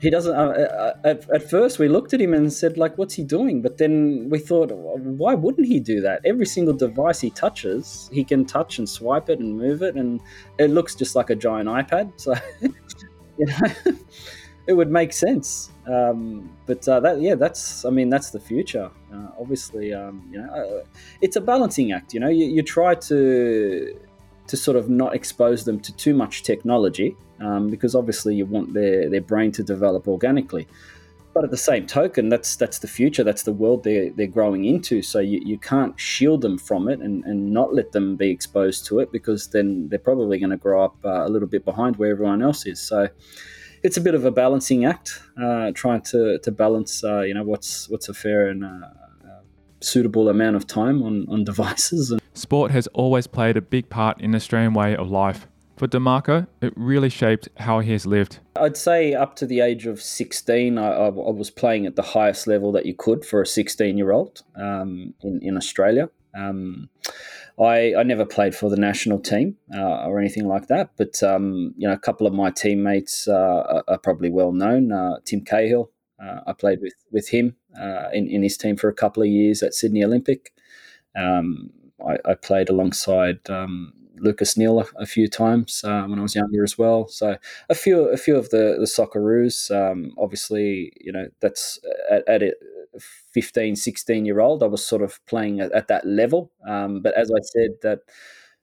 he 0.01 0.09
doesn't. 0.09 0.35
Uh, 0.35 0.39
uh 0.41 0.93
at, 1.03 1.29
at, 1.29 1.49
first, 1.49 1.79
we 1.79 1.87
looked 1.87 2.13
at 2.13 2.21
him 2.21 2.33
and 2.33 2.51
said, 2.51 2.77
like, 2.77 2.97
what's 2.97 3.13
he 3.13 3.23
doing? 3.23 3.61
But 3.61 3.77
then 3.77 4.27
we 4.29 4.39
thought, 4.39 4.71
why 4.71 5.35
wouldn't 5.35 5.67
he 5.67 5.79
do 5.79 6.01
that? 6.01 6.21
Every 6.25 6.45
single 6.45 6.73
device 6.73 7.19
he 7.19 7.29
touches, 7.29 8.09
he 8.11 8.23
can 8.23 8.45
touch 8.45 8.79
and 8.79 8.89
swipe 8.89 9.29
it 9.29 9.39
and 9.39 9.57
move 9.57 9.81
it, 9.83 9.95
and 9.95 10.19
it 10.57 10.71
looks 10.71 10.95
just 10.95 11.15
like 11.15 11.29
a 11.29 11.35
giant 11.35 11.69
iPad. 11.69 12.11
So, 12.21 12.35
you 13.37 13.45
know, 13.47 13.93
it 14.67 14.73
would 14.73 14.91
make 14.91 15.13
sense. 15.13 15.71
Um, 15.87 16.55
but 16.65 16.87
uh, 16.87 16.99
that, 16.99 17.21
yeah, 17.21 17.35
that's. 17.35 17.85
I 17.85 17.89
mean, 17.89 18.09
that's 18.09 18.29
the 18.29 18.39
future. 18.39 18.89
Uh, 19.13 19.27
obviously, 19.39 19.93
um, 19.93 20.27
you 20.31 20.39
know, 20.41 20.49
uh, 20.53 20.83
it's 21.21 21.35
a 21.35 21.41
balancing 21.41 21.91
act. 21.91 22.13
You 22.13 22.19
know, 22.19 22.29
you, 22.29 22.45
you, 22.45 22.61
try 22.61 22.95
to 22.95 23.99
to 24.51 24.57
sort 24.57 24.75
of 24.75 24.89
not 24.89 25.15
expose 25.15 25.63
them 25.63 25.80
to 25.80 25.95
too 25.95 26.13
much 26.13 26.44
technology 26.44 27.15
um, 27.39 27.69
because 27.69 27.95
obviously 27.95 28.36
you 28.36 28.45
want 28.45 28.74
their 28.74 29.09
their 29.09 29.21
brain 29.21 29.50
to 29.53 29.63
develop 29.63 30.09
organically. 30.09 30.68
But 31.33 31.45
at 31.45 31.51
the 31.51 31.63
same 31.71 31.88
token, 31.88 32.27
that's 32.27 32.57
that's 32.57 32.80
the 32.80 32.89
future. 32.89 33.24
That's 33.24 33.44
the 33.44 33.53
world 33.53 33.86
they're 33.86 34.09
they're 34.09 34.27
growing 34.27 34.65
into. 34.65 35.01
So 35.01 35.19
you, 35.19 35.39
you 35.45 35.57
can't 35.57 35.98
shield 35.98 36.42
them 36.42 36.57
from 36.57 36.89
it 36.89 37.00
and, 37.00 37.24
and 37.24 37.53
not 37.53 37.74
let 37.74 37.94
them 37.94 38.18
be 38.18 38.30
exposed 38.30 38.86
to 38.88 39.00
it 39.00 39.13
because 39.13 39.48
then 39.48 39.88
they're 39.88 40.07
probably 40.09 40.38
going 40.38 40.50
to 40.50 40.57
grow 40.57 40.83
up 40.83 40.98
uh, 41.06 41.25
a 41.25 41.30
little 41.30 41.48
bit 41.48 41.63
behind 41.63 41.95
where 41.95 42.12
everyone 42.12 42.42
else 42.42 42.65
is. 42.65 42.81
So 42.81 43.07
it's 43.83 43.95
a 43.95 44.01
bit 44.01 44.15
of 44.15 44.25
a 44.25 44.31
balancing 44.31 44.83
act, 44.83 45.21
uh, 45.42 45.71
trying 45.74 46.01
to 46.12 46.39
to 46.39 46.51
balance, 46.51 47.06
uh, 47.06 47.21
you 47.21 47.33
know, 47.33 47.44
what's 47.44 47.88
what's 47.88 48.09
a 48.09 48.13
fair 48.13 48.50
and 48.50 48.65
uh, 48.65 48.89
suitable 49.81 50.29
amount 50.29 50.55
of 50.55 50.67
time 50.67 51.03
on 51.03 51.25
on 51.29 51.43
devices. 51.51 52.13
Sport 52.33 52.71
has 52.71 52.87
always 52.87 53.27
played 53.27 53.57
a 53.57 53.61
big 53.61 53.89
part 53.89 54.21
in 54.21 54.31
the 54.31 54.37
Australian 54.37 54.73
way 54.73 54.95
of 54.95 55.09
life. 55.09 55.47
For 55.81 55.87
De 55.87 55.99
Marco, 55.99 56.45
it 56.61 56.73
really 56.75 57.09
shaped 57.09 57.49
how 57.57 57.79
he 57.79 57.91
has 57.93 58.05
lived. 58.05 58.37
I'd 58.55 58.77
say 58.77 59.15
up 59.15 59.35
to 59.37 59.47
the 59.47 59.61
age 59.61 59.87
of 59.87 59.99
16, 59.99 60.77
I, 60.77 60.87
I, 60.87 61.05
I 61.07 61.09
was 61.09 61.49
playing 61.49 61.87
at 61.87 61.95
the 61.95 62.03
highest 62.03 62.45
level 62.45 62.71
that 62.73 62.85
you 62.85 62.93
could 62.93 63.25
for 63.25 63.41
a 63.41 63.47
16 63.47 63.97
year 63.97 64.11
old 64.11 64.43
um, 64.55 65.15
in, 65.23 65.39
in 65.41 65.57
Australia. 65.57 66.11
Um, 66.35 66.89
I, 67.59 67.95
I 67.95 68.03
never 68.03 68.25
played 68.25 68.55
for 68.55 68.69
the 68.69 68.77
national 68.77 69.19
team 69.19 69.57
uh, 69.75 70.05
or 70.05 70.19
anything 70.19 70.47
like 70.47 70.67
that, 70.67 70.91
but 70.97 71.21
um, 71.23 71.73
you 71.77 71.87
know, 71.87 71.93
a 71.93 71.99
couple 71.99 72.27
of 72.27 72.33
my 72.33 72.51
teammates 72.51 73.27
uh, 73.27 73.33
are, 73.33 73.83
are, 73.87 73.97
probably 73.97 74.29
well 74.29 74.51
known. 74.51 74.91
Uh, 74.91 75.17
Tim 75.25 75.41
Cahill, 75.41 75.89
I 76.45 76.53
played 76.53 76.81
with 76.81 76.94
with 77.12 77.29
him 77.29 77.56
uh, 77.79 78.09
in, 78.13 78.27
in 78.27 78.44
his 78.44 78.57
team 78.57 78.77
for 78.77 78.89
a 78.89 78.94
couple 78.94 79.23
of 79.23 79.29
years 79.29 79.63
at 79.63 79.73
Sydney 79.73 80.03
Olympic. 80.03 80.53
Um, 81.15 81.71
I, 82.06 82.18
I, 82.25 82.33
played 82.35 82.69
alongside 82.69 83.50
um, 83.50 83.91
Lucas 84.18 84.56
Neill 84.56 84.79
a, 84.79 84.85
a 84.97 85.06
few 85.06 85.27
times 85.27 85.83
uh, 85.83 86.03
when 86.03 86.19
I 86.19 86.21
was 86.21 86.35
younger 86.35 86.63
as 86.63 86.77
well. 86.77 87.07
So 87.07 87.38
a 87.69 87.75
few 87.75 88.06
a 88.06 88.18
few 88.18 88.35
of 88.35 88.50
the 88.50 88.77
the 88.79 88.85
Socceroos, 88.85 89.69
um, 89.71 90.13
obviously, 90.18 90.94
you 91.01 91.12
know, 91.12 91.27
that's 91.41 91.79
at, 92.09 92.27
at 92.27 92.44
it 92.44 92.56
15, 93.00 93.75
16 93.75 94.25
year 94.25 94.39
old, 94.39 94.63
I 94.63 94.67
was 94.67 94.85
sort 94.85 95.01
of 95.01 95.25
playing 95.25 95.59
at, 95.59 95.71
at 95.71 95.88
that 95.88 96.06
level. 96.06 96.51
Um, 96.67 97.01
but 97.01 97.15
as 97.17 97.31
I 97.31 97.39
said, 97.41 97.71
that 97.83 98.00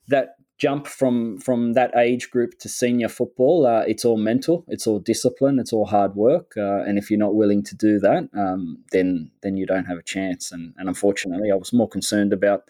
that 0.08 0.36
jump 0.58 0.86
from 0.86 1.38
from 1.38 1.72
that 1.74 1.96
age 1.96 2.30
group 2.30 2.58
to 2.58 2.68
senior 2.68 3.08
football, 3.08 3.66
uh, 3.66 3.84
it's 3.86 4.04
all 4.04 4.16
mental, 4.16 4.64
it's 4.68 4.86
all 4.86 4.98
discipline, 4.98 5.58
it's 5.58 5.72
all 5.72 5.86
hard 5.86 6.14
work. 6.16 6.52
Uh, 6.56 6.82
and 6.82 6.98
if 6.98 7.10
you're 7.10 7.18
not 7.18 7.34
willing 7.34 7.62
to 7.62 7.76
do 7.76 7.98
that, 8.00 8.28
um, 8.36 8.78
then 8.92 9.30
then 9.42 9.56
you 9.56 9.66
don't 9.66 9.84
have 9.84 9.98
a 9.98 10.02
chance. 10.02 10.52
And, 10.52 10.74
and 10.76 10.88
unfortunately, 10.88 11.50
I 11.50 11.54
was 11.54 11.72
more 11.72 11.88
concerned 11.88 12.32
about 12.32 12.64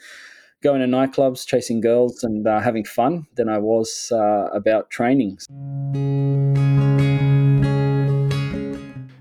going 0.62 0.80
to 0.80 0.86
nightclubs, 0.86 1.46
chasing 1.46 1.80
girls, 1.80 2.22
and 2.24 2.46
uh, 2.46 2.60
having 2.60 2.84
fun 2.84 3.26
than 3.36 3.48
I 3.48 3.58
was 3.58 4.12
uh, 4.12 4.48
about 4.52 4.90
training. 4.90 5.38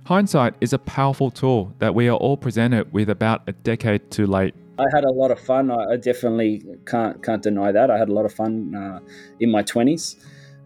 Hindsight 0.06 0.56
is 0.62 0.74
a 0.74 0.80
powerful 0.80 1.30
tool 1.30 1.74
that 1.80 1.94
we 1.94 2.08
are 2.08 2.16
all 2.16 2.38
presented 2.38 2.92
with 2.94 3.10
about 3.10 3.44
a 3.48 3.52
decade 3.52 4.10
too 4.10 4.26
late. 4.26 4.56
I 4.80 4.86
had 4.94 5.04
a 5.04 5.12
lot 5.12 5.32
of 5.32 5.40
fun. 5.40 5.72
I 5.72 5.98
definitely 5.98 6.64
can't 6.86 7.24
can't 7.24 7.42
deny 7.42 7.72
that. 7.72 7.90
I 7.90 7.98
had 7.98 8.10
a 8.10 8.14
lot 8.14 8.26
of 8.26 8.34
fun 8.34 8.76
uh, 8.76 9.00
in 9.40 9.52
my 9.52 9.64
twenties. 9.64 10.16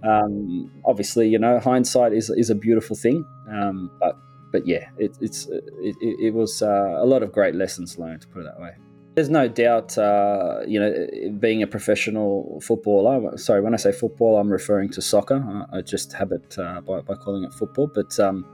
Um, 0.03 0.71
obviously, 0.83 1.29
you 1.29 1.39
know, 1.39 1.59
hindsight 1.59 2.13
is 2.13 2.29
is 2.29 2.49
a 2.49 2.55
beautiful 2.55 2.95
thing. 2.95 3.25
Um, 3.49 3.91
but 3.99 4.17
but 4.51 4.67
yeah, 4.67 4.89
it, 4.97 5.17
it's 5.21 5.47
it, 5.47 5.95
it 6.01 6.33
was 6.33 6.61
uh, 6.61 6.97
a 6.97 7.05
lot 7.05 7.23
of 7.23 7.31
great 7.31 7.55
lessons 7.55 7.97
learned. 7.97 8.21
To 8.21 8.27
put 8.27 8.41
it 8.41 8.45
that 8.45 8.59
way. 8.61 8.71
There's 9.13 9.29
no 9.29 9.49
doubt, 9.49 9.97
uh, 9.97 10.61
you 10.65 10.79
know, 10.79 11.31
being 11.37 11.61
a 11.61 11.67
professional 11.67 12.61
footballer. 12.61 13.37
Sorry, 13.37 13.59
when 13.59 13.73
I 13.73 13.77
say 13.77 13.91
football, 13.91 14.37
I'm 14.37 14.49
referring 14.49 14.89
to 14.91 15.01
soccer. 15.01 15.65
I 15.73 15.81
just 15.81 16.13
habit 16.13 16.57
uh, 16.57 16.79
by, 16.79 17.01
by 17.01 17.15
calling 17.15 17.43
it 17.43 17.53
football. 17.53 17.87
But 17.93 18.17
um, 18.21 18.45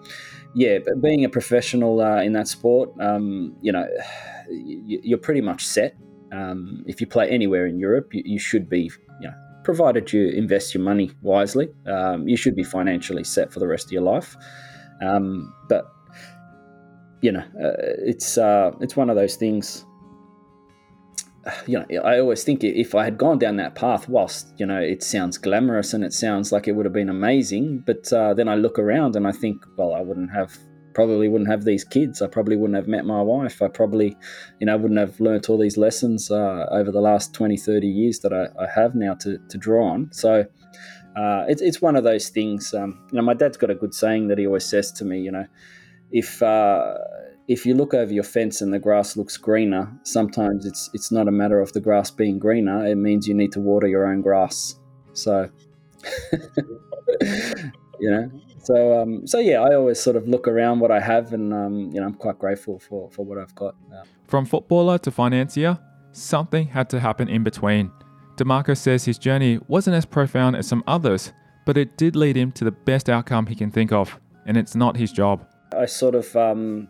yeah, 0.55 0.79
but 0.83 0.99
being 0.99 1.23
a 1.23 1.29
professional 1.29 2.01
uh, 2.01 2.23
in 2.23 2.33
that 2.33 2.47
sport, 2.47 2.89
um, 2.99 3.55
you 3.61 3.71
know, 3.71 3.87
you're 4.49 5.17
pretty 5.17 5.41
much 5.41 5.65
set. 5.65 5.95
Um, 6.31 6.83
if 6.87 6.99
you 6.99 7.07
play 7.07 7.29
anywhere 7.29 7.65
in 7.65 7.79
Europe, 7.79 8.13
you, 8.13 8.21
you, 8.25 8.39
should 8.39 8.69
be, 8.69 8.91
you 9.21 9.27
know, 9.27 9.33
provided 9.63 10.11
you 10.11 10.29
invest 10.29 10.73
your 10.73 10.83
money 10.83 11.11
wisely, 11.21 11.69
um, 11.85 12.27
you 12.27 12.35
should 12.35 12.55
be 12.55 12.63
financially 12.63 13.23
set 13.23 13.51
for 13.51 13.59
the 13.59 13.67
rest 13.67 13.85
of 13.85 13.91
your 13.91 14.01
life. 14.01 14.35
Um, 15.01 15.53
but 15.69 15.85
you 17.21 17.31
know, 17.31 17.43
uh, 17.63 17.73
it's 18.05 18.37
uh, 18.37 18.71
it's 18.81 18.95
one 18.95 19.09
of 19.09 19.15
those 19.15 19.35
things 19.35 19.85
you 21.65 21.79
know, 21.79 22.01
I 22.01 22.19
always 22.19 22.43
think 22.43 22.63
if 22.63 22.95
I 22.95 23.03
had 23.03 23.17
gone 23.17 23.39
down 23.39 23.57
that 23.57 23.75
path, 23.75 24.09
whilst 24.09 24.53
you 24.57 24.65
know 24.65 24.79
it 24.79 25.03
sounds 25.03 25.37
glamorous 25.37 25.93
and 25.93 26.03
it 26.03 26.13
sounds 26.13 26.51
like 26.51 26.67
it 26.67 26.73
would 26.73 26.85
have 26.85 26.93
been 26.93 27.09
amazing, 27.09 27.83
but 27.85 28.11
uh, 28.11 28.33
then 28.33 28.47
I 28.47 28.55
look 28.55 28.79
around 28.79 29.15
and 29.15 29.27
I 29.27 29.31
think, 29.31 29.63
well, 29.77 29.93
I 29.93 30.01
wouldn't 30.01 30.31
have 30.31 30.57
probably 30.97 31.27
wouldn't 31.27 31.47
have 31.47 31.63
these 31.63 31.83
kids. 31.83 32.23
I 32.23 32.27
probably 32.27 32.55
wouldn't 32.55 32.75
have 32.75 32.87
met 32.87 33.05
my 33.05 33.21
wife. 33.21 33.61
I 33.61 33.67
probably, 33.67 34.17
you 34.59 34.65
know, 34.65 34.75
wouldn't 34.77 34.99
have 34.99 35.19
learnt 35.19 35.47
all 35.47 35.59
these 35.59 35.77
lessons 35.77 36.31
uh, 36.31 36.65
over 36.71 36.91
the 36.91 37.01
last 37.01 37.35
20, 37.35 37.55
30 37.55 37.85
years 37.85 38.17
that 38.21 38.33
I, 38.33 38.47
I 38.59 38.67
have 38.73 38.95
now 38.95 39.13
to, 39.21 39.37
to 39.37 39.57
draw 39.59 39.89
on. 39.91 40.09
So 40.11 40.43
uh, 41.15 41.45
it's, 41.47 41.61
it's 41.61 41.83
one 41.83 41.95
of 41.95 42.03
those 42.03 42.29
things. 42.29 42.73
Um, 42.73 43.05
you 43.11 43.17
know, 43.17 43.21
my 43.21 43.35
dad's 43.35 43.57
got 43.57 43.69
a 43.69 43.75
good 43.75 43.93
saying 43.93 44.29
that 44.29 44.39
he 44.39 44.47
always 44.47 44.65
says 44.65 44.91
to 44.93 45.05
me, 45.05 45.19
you 45.19 45.31
know, 45.31 45.45
if 46.09 46.41
uh, 46.41 46.95
if 47.47 47.63
you 47.63 47.75
look 47.75 47.93
over 47.93 48.11
your 48.11 48.23
fence 48.23 48.61
and 48.61 48.73
the 48.73 48.79
grass 48.79 49.15
looks 49.15 49.37
greener, 49.37 49.95
sometimes 50.01 50.65
it's 50.65 50.89
it's 50.95 51.11
not 51.11 51.27
a 51.27 51.31
matter 51.31 51.59
of 51.59 51.73
the 51.73 51.79
grass 51.79 52.09
being 52.09 52.39
greener. 52.39 52.87
It 52.87 52.95
means 52.95 53.27
you 53.27 53.35
need 53.35 53.51
to 53.51 53.59
water 53.59 53.85
your 53.87 54.07
own 54.07 54.21
grass. 54.21 54.79
So, 55.13 55.47
you 57.99 58.09
know, 58.09 58.31
so 58.67 59.01
um, 59.01 59.25
so 59.25 59.39
yeah, 59.39 59.61
I 59.61 59.75
always 59.75 59.97
sort 59.97 60.17
of 60.17 60.27
look 60.27 60.45
around 60.45 60.81
what 60.81 60.91
I 60.91 60.99
have, 60.99 61.31
and 61.31 61.53
um, 61.53 61.89
you 61.93 62.01
know, 62.01 62.07
I'm 62.07 62.15
quite 62.15 62.37
grateful 62.37 62.79
for 62.79 63.09
for 63.09 63.23
what 63.23 63.37
I've 63.37 63.55
got. 63.55 63.75
Yeah. 63.89 64.03
From 64.25 64.45
footballer 64.45 64.97
to 64.99 65.11
financier, 65.11 65.79
something 66.11 66.67
had 66.67 66.89
to 66.89 66.99
happen 66.99 67.29
in 67.29 67.43
between. 67.43 67.91
De 68.35 68.43
Marco 68.43 68.73
says 68.73 69.05
his 69.05 69.17
journey 69.17 69.59
wasn't 69.69 69.95
as 69.95 70.05
profound 70.05 70.57
as 70.57 70.67
some 70.67 70.83
others, 70.85 71.31
but 71.65 71.77
it 71.77 71.97
did 71.97 72.17
lead 72.17 72.35
him 72.35 72.51
to 72.51 72.65
the 72.65 72.71
best 72.71 73.09
outcome 73.09 73.45
he 73.45 73.55
can 73.55 73.71
think 73.71 73.93
of, 73.93 74.19
and 74.45 74.57
it's 74.57 74.75
not 74.75 74.97
his 74.97 75.13
job. 75.13 75.47
I 75.71 75.85
sort 75.85 76.15
of 76.15 76.35
um, 76.35 76.89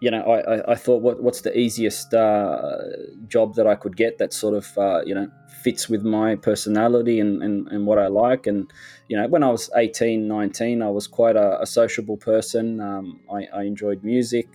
you 0.00 0.10
know, 0.10 0.22
I, 0.22 0.72
I, 0.72 0.74
thought, 0.76 1.02
what, 1.02 1.22
what's 1.22 1.40
the 1.40 1.56
easiest 1.58 2.14
uh, 2.14 2.78
job 3.26 3.54
that 3.56 3.66
I 3.66 3.74
could 3.74 3.96
get 3.96 4.18
that 4.18 4.32
sort 4.32 4.54
of, 4.54 4.78
uh, 4.78 5.02
you 5.04 5.14
know, 5.14 5.28
fits 5.62 5.88
with 5.88 6.04
my 6.04 6.36
personality 6.36 7.18
and, 7.18 7.42
and, 7.42 7.66
and 7.68 7.84
what 7.84 7.98
I 7.98 8.06
like. 8.06 8.46
And, 8.46 8.70
you 9.08 9.16
know, 9.16 9.26
when 9.26 9.42
I 9.42 9.50
was 9.50 9.70
18, 9.74 10.28
19, 10.28 10.82
I 10.82 10.90
was 10.90 11.08
quite 11.08 11.34
a, 11.34 11.60
a 11.60 11.66
sociable 11.66 12.16
person. 12.16 12.80
Um, 12.80 13.20
I, 13.32 13.46
I, 13.52 13.62
enjoyed 13.64 14.04
music. 14.04 14.46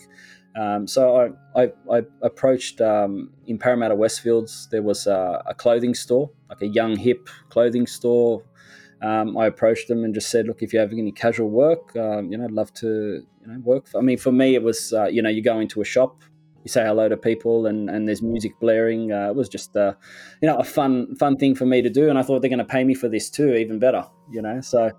Um, 0.55 0.87
so 0.87 1.33
I, 1.55 1.63
I, 1.63 1.71
I 1.91 2.03
approached 2.21 2.79
um, 2.79 3.31
in 3.45 3.57
Parramatta 3.57 3.95
Westfields, 3.95 4.69
there 4.69 4.83
was 4.83 5.07
a, 5.07 5.43
a, 5.45 5.53
clothing 5.53 5.95
store, 5.95 6.29
like 6.49 6.61
a 6.61 6.67
young, 6.67 6.95
hip 6.95 7.27
clothing 7.49 7.87
store. 7.87 8.43
Um, 9.01 9.35
I 9.37 9.47
approached 9.47 9.89
them 9.89 10.05
and 10.05 10.13
just 10.13 10.29
said, 10.29 10.47
look, 10.47 10.61
if 10.61 10.71
you 10.71 10.79
have 10.79 10.93
any 10.93 11.11
casual 11.11 11.49
work, 11.49 11.93
um, 11.97 12.31
you 12.31 12.37
know, 12.37 12.45
I'd 12.45 12.51
love 12.51 12.73
to 12.75 13.25
you 13.45 13.51
know 13.51 13.59
work. 13.59 13.87
For, 13.87 13.99
I 13.99 14.01
mean, 14.01 14.17
for 14.17 14.31
me, 14.31 14.55
it 14.55 14.63
was 14.63 14.93
uh, 14.93 15.05
you 15.05 15.21
know 15.21 15.29
you 15.29 15.41
go 15.41 15.59
into 15.59 15.81
a 15.81 15.85
shop, 15.85 16.21
you 16.63 16.69
say 16.69 16.83
hello 16.83 17.09
to 17.09 17.17
people, 17.17 17.65
and, 17.65 17.89
and 17.89 18.07
there's 18.07 18.21
music 18.21 18.53
blaring. 18.59 19.11
Uh, 19.11 19.29
it 19.29 19.35
was 19.35 19.49
just 19.49 19.75
uh, 19.75 19.93
you 20.41 20.47
know 20.47 20.57
a 20.57 20.63
fun 20.63 21.15
fun 21.15 21.37
thing 21.37 21.55
for 21.55 21.65
me 21.65 21.81
to 21.81 21.89
do, 21.89 22.09
and 22.09 22.17
I 22.17 22.23
thought 22.23 22.41
they're 22.41 22.49
going 22.49 22.59
to 22.59 22.65
pay 22.65 22.83
me 22.83 22.93
for 22.93 23.09
this 23.09 23.29
too, 23.29 23.53
even 23.53 23.79
better. 23.79 24.05
You 24.31 24.41
know, 24.41 24.61
so 24.61 24.91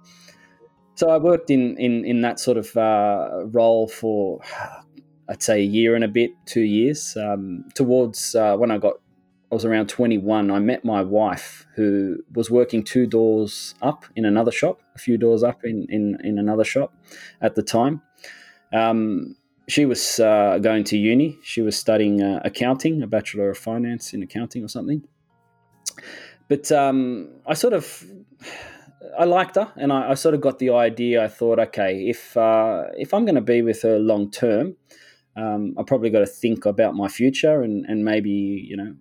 so 0.94 1.10
I 1.10 1.16
worked 1.18 1.50
in 1.50 1.76
in 1.78 2.04
in 2.04 2.20
that 2.22 2.40
sort 2.40 2.58
of 2.58 2.76
uh, 2.76 3.46
role 3.46 3.88
for. 3.88 4.40
I'd 5.26 5.42
say 5.42 5.60
a 5.60 5.64
year 5.64 5.94
and 5.94 6.04
a 6.04 6.08
bit, 6.08 6.32
two 6.44 6.60
years. 6.60 7.16
Um, 7.16 7.64
towards 7.74 8.34
uh, 8.34 8.58
when 8.58 8.70
I 8.70 8.76
got 8.76 8.96
I 9.54 9.54
was 9.54 9.64
around 9.64 9.88
21, 9.88 10.50
I 10.50 10.58
met 10.58 10.84
my 10.84 11.00
wife 11.00 11.64
who 11.76 12.16
was 12.34 12.50
working 12.50 12.82
two 12.82 13.06
doors 13.06 13.76
up 13.82 14.04
in 14.16 14.24
another 14.24 14.50
shop, 14.50 14.82
a 14.96 14.98
few 14.98 15.16
doors 15.16 15.44
up 15.44 15.60
in, 15.62 15.86
in, 15.90 16.18
in 16.24 16.38
another 16.38 16.64
shop 16.64 16.92
at 17.40 17.54
the 17.54 17.62
time. 17.62 18.02
Um, 18.74 19.36
she 19.68 19.86
was 19.86 20.20
uh, 20.20 20.58
going 20.58 20.84
to 20.84 20.98
uni. 20.98 21.38
She 21.42 21.62
was 21.62 21.76
studying 21.76 22.22
uh, 22.22 22.40
accounting, 22.44 23.02
a 23.02 23.06
Bachelor 23.06 23.50
of 23.50 23.58
Finance 23.58 24.12
in 24.12 24.22
accounting 24.22 24.62
or 24.62 24.68
something. 24.68 25.02
But 26.48 26.70
um, 26.70 27.30
I 27.46 27.54
sort 27.54 27.72
of, 27.72 28.04
I 29.18 29.24
liked 29.24 29.54
her, 29.54 29.72
and 29.76 29.92
I, 29.92 30.10
I, 30.10 30.14
sort 30.14 30.34
of 30.34 30.42
got 30.42 30.58
the 30.58 30.70
idea. 30.70 31.24
I 31.24 31.28
thought, 31.28 31.58
okay, 31.58 32.08
if 32.08 32.36
uh, 32.36 32.84
if 32.98 33.14
I'm 33.14 33.24
going 33.24 33.36
to 33.36 33.40
be 33.40 33.62
with 33.62 33.80
her 33.82 33.98
long 33.98 34.30
term, 34.30 34.76
um, 35.36 35.74
I 35.78 35.82
probably 35.82 36.10
got 36.10 36.20
to 36.20 36.26
think 36.26 36.66
about 36.66 36.94
my 36.94 37.08
future 37.08 37.62
and 37.62 37.86
and 37.86 38.04
maybe 38.04 38.30
you 38.30 38.76
know 38.76 38.94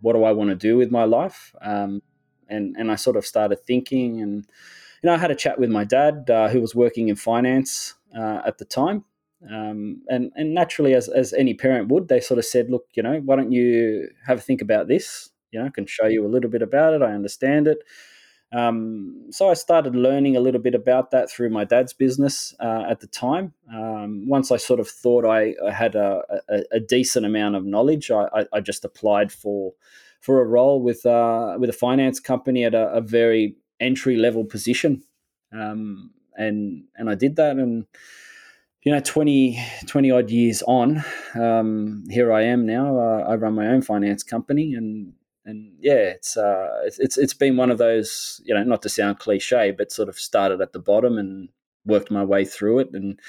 what 0.00 0.14
do 0.14 0.24
I 0.24 0.32
want 0.32 0.50
to 0.50 0.56
do 0.56 0.76
with 0.76 0.90
my 0.90 1.04
life? 1.04 1.54
Um, 1.62 2.02
and 2.48 2.76
and 2.76 2.90
I 2.90 2.96
sort 2.96 3.16
of 3.16 3.24
started 3.24 3.64
thinking, 3.64 4.20
and 4.20 4.46
you 5.02 5.08
know, 5.08 5.14
I 5.14 5.18
had 5.18 5.30
a 5.30 5.34
chat 5.34 5.58
with 5.58 5.70
my 5.70 5.84
dad, 5.84 6.28
uh, 6.28 6.48
who 6.48 6.60
was 6.60 6.74
working 6.74 7.08
in 7.08 7.16
finance 7.16 7.94
uh, 8.16 8.42
at 8.44 8.58
the 8.58 8.64
time, 8.64 9.04
um, 9.50 10.02
and 10.08 10.30
and 10.36 10.54
naturally, 10.54 10.94
as 10.94 11.08
as 11.08 11.32
any 11.32 11.54
parent 11.54 11.88
would, 11.88 12.08
they 12.08 12.20
sort 12.20 12.38
of 12.38 12.44
said, 12.44 12.70
look, 12.70 12.86
you 12.94 13.02
know, 13.02 13.20
why 13.24 13.36
don't 13.36 13.52
you 13.52 14.08
have 14.26 14.38
a 14.38 14.40
think 14.40 14.62
about 14.62 14.88
this? 14.88 15.30
You 15.50 15.60
know, 15.60 15.66
I 15.66 15.70
can 15.70 15.86
show 15.86 16.06
you 16.06 16.24
a 16.24 16.28
little 16.28 16.50
bit 16.50 16.62
about 16.62 16.94
it. 16.94 17.02
I 17.02 17.12
understand 17.12 17.66
it. 17.66 17.78
Um, 18.52 19.28
so 19.30 19.48
I 19.48 19.54
started 19.54 19.96
learning 19.96 20.36
a 20.36 20.40
little 20.40 20.60
bit 20.60 20.74
about 20.74 21.10
that 21.10 21.30
through 21.30 21.48
my 21.48 21.64
dad's 21.64 21.94
business 21.94 22.54
uh, 22.60 22.84
at 22.88 23.00
the 23.00 23.06
time. 23.06 23.54
Um, 23.72 24.28
once 24.28 24.50
I 24.50 24.58
sort 24.58 24.78
of 24.78 24.88
thought 24.88 25.24
I, 25.24 25.54
I 25.66 25.70
had 25.70 25.94
a, 25.94 26.22
a, 26.50 26.62
a, 26.72 26.80
decent 26.80 27.24
amount 27.24 27.56
of 27.56 27.64
knowledge, 27.64 28.10
I, 28.10 28.28
I, 28.34 28.46
I, 28.52 28.60
just 28.60 28.84
applied 28.84 29.32
for 29.32 29.72
for 30.20 30.42
a 30.42 30.44
role 30.44 30.82
with 30.82 31.06
uh, 31.06 31.56
with 31.58 31.70
a 31.70 31.74
finance 31.74 32.20
company 32.20 32.64
at 32.64 32.74
a, 32.74 32.88
a 32.88 33.00
very 33.00 33.56
entry 33.80 34.16
level 34.16 34.44
position, 34.44 35.02
um, 35.52 36.10
and 36.36 36.84
and 36.96 37.08
I 37.08 37.14
did 37.14 37.36
that 37.36 37.56
and. 37.56 37.86
You 38.84 38.90
know, 38.90 39.00
20, 39.00 39.58
20 39.86 40.10
odd 40.10 40.30
years 40.30 40.62
on, 40.66 41.04
um, 41.36 42.02
here 42.10 42.32
I 42.32 42.42
am 42.42 42.66
now. 42.66 42.98
Uh, 42.98 43.24
I 43.28 43.36
run 43.36 43.54
my 43.54 43.68
own 43.68 43.82
finance 43.82 44.24
company, 44.24 44.74
and 44.74 45.12
and 45.44 45.74
yeah, 45.78 45.94
it's 45.94 46.36
uh, 46.36 46.68
it's 46.84 47.16
it's 47.16 47.34
been 47.34 47.56
one 47.56 47.70
of 47.70 47.78
those 47.78 48.40
you 48.44 48.52
know 48.52 48.64
not 48.64 48.82
to 48.82 48.88
sound 48.88 49.20
cliche, 49.20 49.70
but 49.70 49.92
sort 49.92 50.08
of 50.08 50.18
started 50.18 50.60
at 50.60 50.72
the 50.72 50.80
bottom 50.80 51.16
and 51.16 51.48
worked 51.86 52.10
my 52.10 52.24
way 52.24 52.44
through 52.44 52.80
it, 52.80 52.88
and 52.92 53.20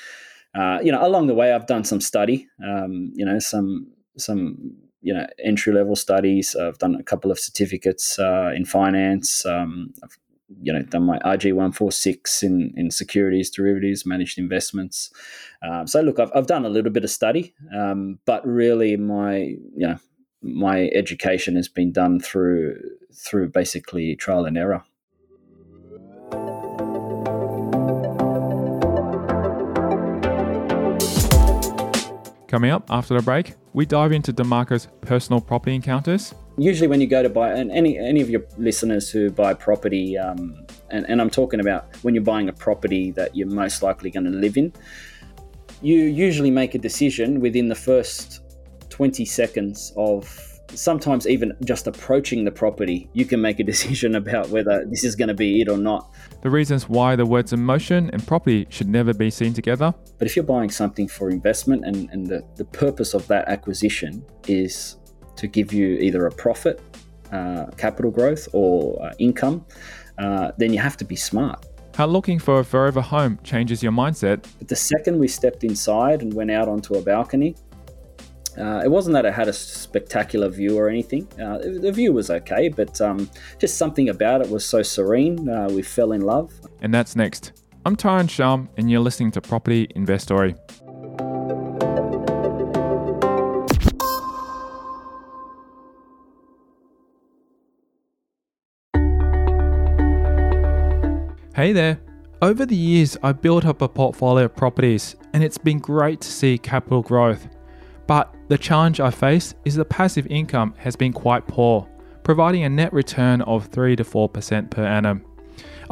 uh, 0.55 0.79
you 0.83 0.91
know 0.91 1.05
along 1.05 1.27
the 1.27 1.35
way 1.35 1.53
I've 1.53 1.67
done 1.67 1.83
some 1.83 2.01
study, 2.01 2.47
um, 2.65 3.11
you 3.13 3.23
know 3.25 3.37
some 3.37 3.91
some 4.17 4.75
you 5.01 5.13
know 5.13 5.27
entry 5.43 5.71
level 5.71 5.95
studies. 5.95 6.55
I've 6.55 6.79
done 6.79 6.95
a 6.95 7.03
couple 7.03 7.29
of 7.31 7.39
certificates 7.39 8.17
uh, 8.17 8.51
in 8.55 8.65
finance. 8.65 9.45
Um, 9.45 9.93
I've 10.03 10.17
you 10.61 10.71
know 10.71 10.81
done 10.81 11.03
my 11.03 11.19
RG 11.19 11.53
one 11.53 11.71
four 11.71 11.91
six 11.91 12.43
in 12.43 12.73
in 12.75 12.91
securities, 12.91 13.49
derivatives, 13.49 14.05
managed 14.05 14.37
investments. 14.37 15.11
Um, 15.61 15.87
so 15.87 16.01
look, 16.01 16.19
I've 16.19 16.31
I've 16.35 16.47
done 16.47 16.65
a 16.65 16.69
little 16.69 16.91
bit 16.91 17.03
of 17.03 17.09
study, 17.09 17.53
um, 17.75 18.19
but 18.25 18.45
really 18.45 18.97
my 18.97 19.37
you 19.37 19.87
know 19.87 19.97
my 20.41 20.89
education 20.93 21.55
has 21.55 21.67
been 21.67 21.91
done 21.91 22.19
through 22.19 22.79
through 23.13 23.49
basically 23.49 24.15
trial 24.15 24.45
and 24.45 24.57
error. 24.57 24.83
Coming 32.47 32.69
up 32.69 32.85
after 32.91 33.15
the 33.15 33.21
break, 33.23 33.55
we 33.73 33.87
dive 33.87 34.11
into 34.11 34.31
De 34.31 34.43
Marco's 34.43 34.87
personal 35.01 35.41
property 35.41 35.73
encounters. 35.73 36.35
Usually, 36.57 36.87
when 36.87 37.01
you 37.01 37.07
go 37.07 37.23
to 37.23 37.29
buy, 37.29 37.51
and 37.51 37.71
any 37.71 37.97
any 37.97 38.21
of 38.21 38.29
your 38.29 38.43
listeners 38.57 39.09
who 39.09 39.31
buy 39.31 39.53
property, 39.53 40.17
um, 40.17 40.65
and, 40.89 41.05
and 41.09 41.19
I'm 41.19 41.29
talking 41.29 41.59
about 41.59 41.95
when 42.03 42.13
you're 42.13 42.23
buying 42.23 42.49
a 42.49 42.53
property 42.53 43.11
that 43.11 43.35
you're 43.35 43.47
most 43.47 43.81
likely 43.81 44.11
going 44.11 44.25
to 44.25 44.29
live 44.29 44.57
in, 44.57 44.71
you 45.81 45.99
usually 45.99 46.51
make 46.51 46.75
a 46.75 46.79
decision 46.79 47.39
within 47.39 47.69
the 47.69 47.75
first 47.75 48.41
20 48.89 49.25
seconds 49.25 49.91
of 49.97 50.53
sometimes 50.75 51.27
even 51.27 51.55
just 51.65 51.87
approaching 51.87 52.43
the 52.43 52.51
property, 52.51 53.09
you 53.13 53.25
can 53.25 53.41
make 53.41 53.59
a 53.59 53.63
decision 53.73 54.15
about 54.15 54.49
whether 54.49 54.85
this 54.85 55.03
is 55.03 55.15
going 55.15 55.27
to 55.27 55.33
be 55.33 55.61
it 55.61 55.69
or 55.69 55.77
not. 55.77 56.11
The 56.41 56.49
reasons 56.49 56.89
why 56.89 57.15
the 57.15 57.25
words 57.25 57.53
emotion 57.53 58.09
and 58.11 58.25
property 58.25 58.67
should 58.69 58.89
never 58.89 59.13
be 59.13 59.29
seen 59.29 59.53
together. 59.53 59.93
But 60.17 60.27
if 60.27 60.35
you're 60.35 60.45
buying 60.45 60.69
something 60.69 61.07
for 61.07 61.29
investment 61.29 61.85
and, 61.85 62.09
and 62.11 62.27
the, 62.27 62.45
the 62.55 62.65
purpose 62.65 63.13
of 63.13 63.27
that 63.27 63.47
acquisition 63.47 64.25
is 64.47 64.97
to 65.35 65.47
give 65.47 65.73
you 65.73 65.97
either 65.97 66.25
a 66.25 66.31
profit, 66.31 66.81
uh, 67.31 67.67
capital 67.77 68.11
growth, 68.11 68.47
or 68.53 69.03
uh, 69.03 69.13
income, 69.19 69.65
uh, 70.17 70.51
then 70.57 70.73
you 70.73 70.79
have 70.79 70.97
to 70.97 71.05
be 71.05 71.15
smart. 71.15 71.65
How 71.95 72.07
looking 72.07 72.39
for 72.39 72.59
a 72.59 72.65
forever 72.65 73.01
home 73.01 73.39
changes 73.43 73.83
your 73.83 73.91
mindset. 73.91 74.45
But 74.57 74.67
the 74.67 74.75
second 74.75 75.19
we 75.19 75.27
stepped 75.27 75.63
inside 75.63 76.21
and 76.21 76.33
went 76.33 76.49
out 76.49 76.67
onto 76.67 76.95
a 76.95 77.01
balcony, 77.01 77.55
uh, 78.57 78.81
it 78.83 78.89
wasn't 78.89 79.13
that 79.13 79.25
it 79.25 79.33
had 79.33 79.47
a 79.47 79.53
spectacular 79.53 80.49
view 80.49 80.77
or 80.77 80.87
anything. 80.89 81.27
Uh, 81.41 81.57
the 81.57 81.91
view 81.91 82.13
was 82.13 82.29
okay, 82.29 82.69
but 82.69 82.99
um, 83.01 83.29
just 83.59 83.77
something 83.77 84.09
about 84.09 84.41
it 84.41 84.49
was 84.49 84.65
so 84.65 84.81
serene. 84.81 85.49
Uh, 85.49 85.67
we 85.71 85.81
fell 85.81 86.11
in 86.11 86.21
love. 86.21 86.51
And 86.81 86.93
that's 86.93 87.15
next. 87.15 87.63
I'm 87.85 87.95
Tyron 87.95 88.29
Shum, 88.29 88.69
and 88.77 88.89
you're 88.89 89.01
listening 89.01 89.31
to 89.31 89.41
Property 89.41 89.87
Investory. 89.95 90.55
Hey 101.55 101.71
there. 101.71 101.99
Over 102.41 102.65
the 102.65 102.75
years, 102.75 103.15
I've 103.21 103.39
built 103.39 103.63
up 103.63 103.83
a 103.83 103.87
portfolio 103.87 104.45
of 104.45 104.55
properties, 104.55 105.15
and 105.33 105.43
it's 105.43 105.59
been 105.59 105.77
great 105.77 106.19
to 106.21 106.27
see 106.27 106.57
capital 106.57 107.03
growth. 107.03 107.47
But 108.07 108.33
the 108.47 108.57
challenge 108.57 108.99
I 108.99 109.11
face 109.11 109.53
is 109.63 109.75
the 109.75 109.85
passive 109.85 110.25
income 110.31 110.73
has 110.79 110.95
been 110.95 111.13
quite 111.13 111.45
poor, 111.45 111.87
providing 112.23 112.63
a 112.63 112.69
net 112.69 112.91
return 112.91 113.43
of 113.43 113.67
3 113.67 113.95
to 113.97 114.03
4% 114.03 114.71
per 114.71 114.83
annum. 114.83 115.23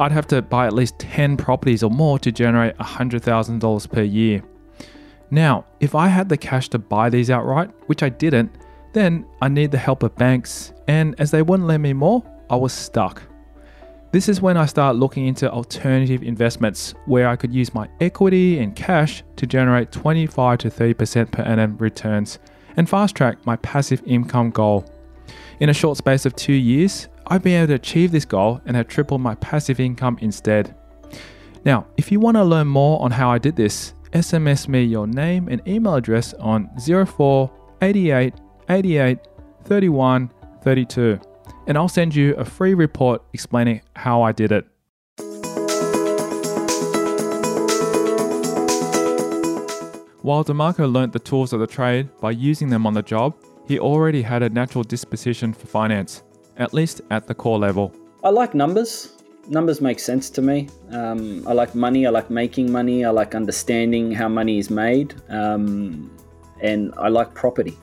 I'd 0.00 0.10
have 0.10 0.26
to 0.28 0.42
buy 0.42 0.66
at 0.66 0.72
least 0.72 0.98
10 0.98 1.36
properties 1.36 1.84
or 1.84 1.92
more 1.92 2.18
to 2.18 2.32
generate 2.32 2.76
$100,000 2.78 3.88
per 3.88 4.02
year. 4.02 4.42
Now, 5.30 5.64
if 5.78 5.94
I 5.94 6.08
had 6.08 6.28
the 6.28 6.36
cash 6.36 6.70
to 6.70 6.80
buy 6.80 7.08
these 7.08 7.30
outright, 7.30 7.70
which 7.86 8.02
I 8.02 8.08
didn't, 8.08 8.50
then 8.94 9.26
I 9.40 9.46
need 9.46 9.70
the 9.70 9.78
help 9.78 10.02
of 10.02 10.16
banks, 10.16 10.72
and 10.88 11.14
as 11.20 11.30
they 11.30 11.42
wouldn't 11.42 11.68
lend 11.68 11.84
me 11.84 11.92
more, 11.92 12.24
I 12.50 12.56
was 12.56 12.72
stuck. 12.72 13.22
This 14.12 14.28
is 14.28 14.42
when 14.42 14.58
I 14.58 14.66
start 14.66 14.96
looking 14.96 15.26
into 15.26 15.50
alternative 15.50 16.22
investments 16.22 16.92
where 17.06 17.28
I 17.28 17.34
could 17.34 17.50
use 17.50 17.72
my 17.72 17.88
equity 17.98 18.58
and 18.58 18.76
cash 18.76 19.24
to 19.36 19.46
generate 19.46 19.90
25 19.90 20.58
to 20.58 20.68
30% 20.68 21.32
per 21.32 21.42
annum 21.42 21.78
returns 21.78 22.38
and 22.76 22.86
fast 22.86 23.14
track 23.14 23.38
my 23.46 23.56
passive 23.56 24.02
income 24.04 24.50
goal. 24.50 24.84
In 25.60 25.70
a 25.70 25.74
short 25.74 25.96
space 25.96 26.26
of 26.26 26.36
two 26.36 26.52
years, 26.52 27.08
I've 27.28 27.42
been 27.42 27.62
able 27.62 27.68
to 27.68 27.74
achieve 27.76 28.12
this 28.12 28.26
goal 28.26 28.60
and 28.66 28.76
have 28.76 28.86
tripled 28.86 29.22
my 29.22 29.34
passive 29.36 29.80
income 29.80 30.18
instead. 30.20 30.74
Now, 31.64 31.86
if 31.96 32.12
you 32.12 32.20
want 32.20 32.36
to 32.36 32.44
learn 32.44 32.66
more 32.66 33.00
on 33.00 33.12
how 33.12 33.30
I 33.30 33.38
did 33.38 33.56
this, 33.56 33.94
SMS 34.12 34.68
me 34.68 34.84
your 34.84 35.06
name 35.06 35.48
and 35.48 35.66
email 35.66 35.94
address 35.94 36.34
on 36.34 36.68
04 36.76 37.50
88 37.80 38.34
88 38.68 39.18
31 39.64 40.30
32 40.62 41.18
and 41.66 41.76
I'll 41.78 41.88
send 41.88 42.14
you 42.14 42.34
a 42.34 42.44
free 42.44 42.74
report 42.74 43.22
explaining 43.32 43.82
how 43.94 44.22
I 44.22 44.32
did 44.32 44.52
it. 44.52 44.66
While 50.22 50.44
De 50.44 50.54
Marco 50.54 50.86
learnt 50.86 51.12
the 51.12 51.18
tools 51.18 51.52
of 51.52 51.60
the 51.60 51.66
trade 51.66 52.08
by 52.20 52.30
using 52.30 52.68
them 52.68 52.86
on 52.86 52.94
the 52.94 53.02
job, 53.02 53.34
he 53.66 53.80
already 53.80 54.22
had 54.22 54.42
a 54.42 54.48
natural 54.48 54.84
disposition 54.84 55.52
for 55.52 55.66
finance, 55.66 56.22
at 56.58 56.72
least 56.72 57.00
at 57.10 57.26
the 57.26 57.34
core 57.34 57.58
level. 57.58 57.92
I 58.22 58.30
like 58.30 58.54
numbers. 58.54 59.14
Numbers 59.48 59.80
make 59.80 59.98
sense 59.98 60.30
to 60.30 60.42
me. 60.42 60.68
Um, 60.92 61.46
I 61.48 61.52
like 61.52 61.74
money. 61.74 62.06
I 62.06 62.10
like 62.10 62.30
making 62.30 62.70
money. 62.70 63.04
I 63.04 63.10
like 63.10 63.34
understanding 63.34 64.12
how 64.12 64.28
money 64.28 64.58
is 64.58 64.70
made. 64.70 65.14
Um, 65.28 66.16
and 66.60 66.94
I 66.96 67.08
like 67.08 67.34
property. 67.34 67.76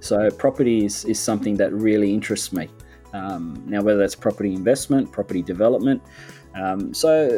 So, 0.00 0.30
property 0.30 0.86
is, 0.86 1.04
is 1.04 1.20
something 1.20 1.56
that 1.56 1.72
really 1.72 2.14
interests 2.14 2.52
me. 2.52 2.70
Um, 3.14 3.62
now, 3.66 3.80
whether 3.80 3.98
that's 3.98 4.14
property 4.14 4.52
investment, 4.52 5.12
property 5.12 5.40
development. 5.40 6.02
Um, 6.54 6.92
so, 6.92 7.28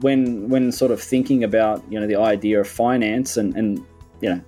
when 0.00 0.48
when 0.48 0.72
sort 0.72 0.90
of 0.90 1.02
thinking 1.02 1.44
about 1.44 1.84
you 1.90 2.00
know 2.00 2.06
the 2.06 2.16
idea 2.16 2.60
of 2.60 2.68
finance 2.68 3.36
and 3.36 3.54
and 3.56 3.84
you 4.22 4.30
know 4.30 4.40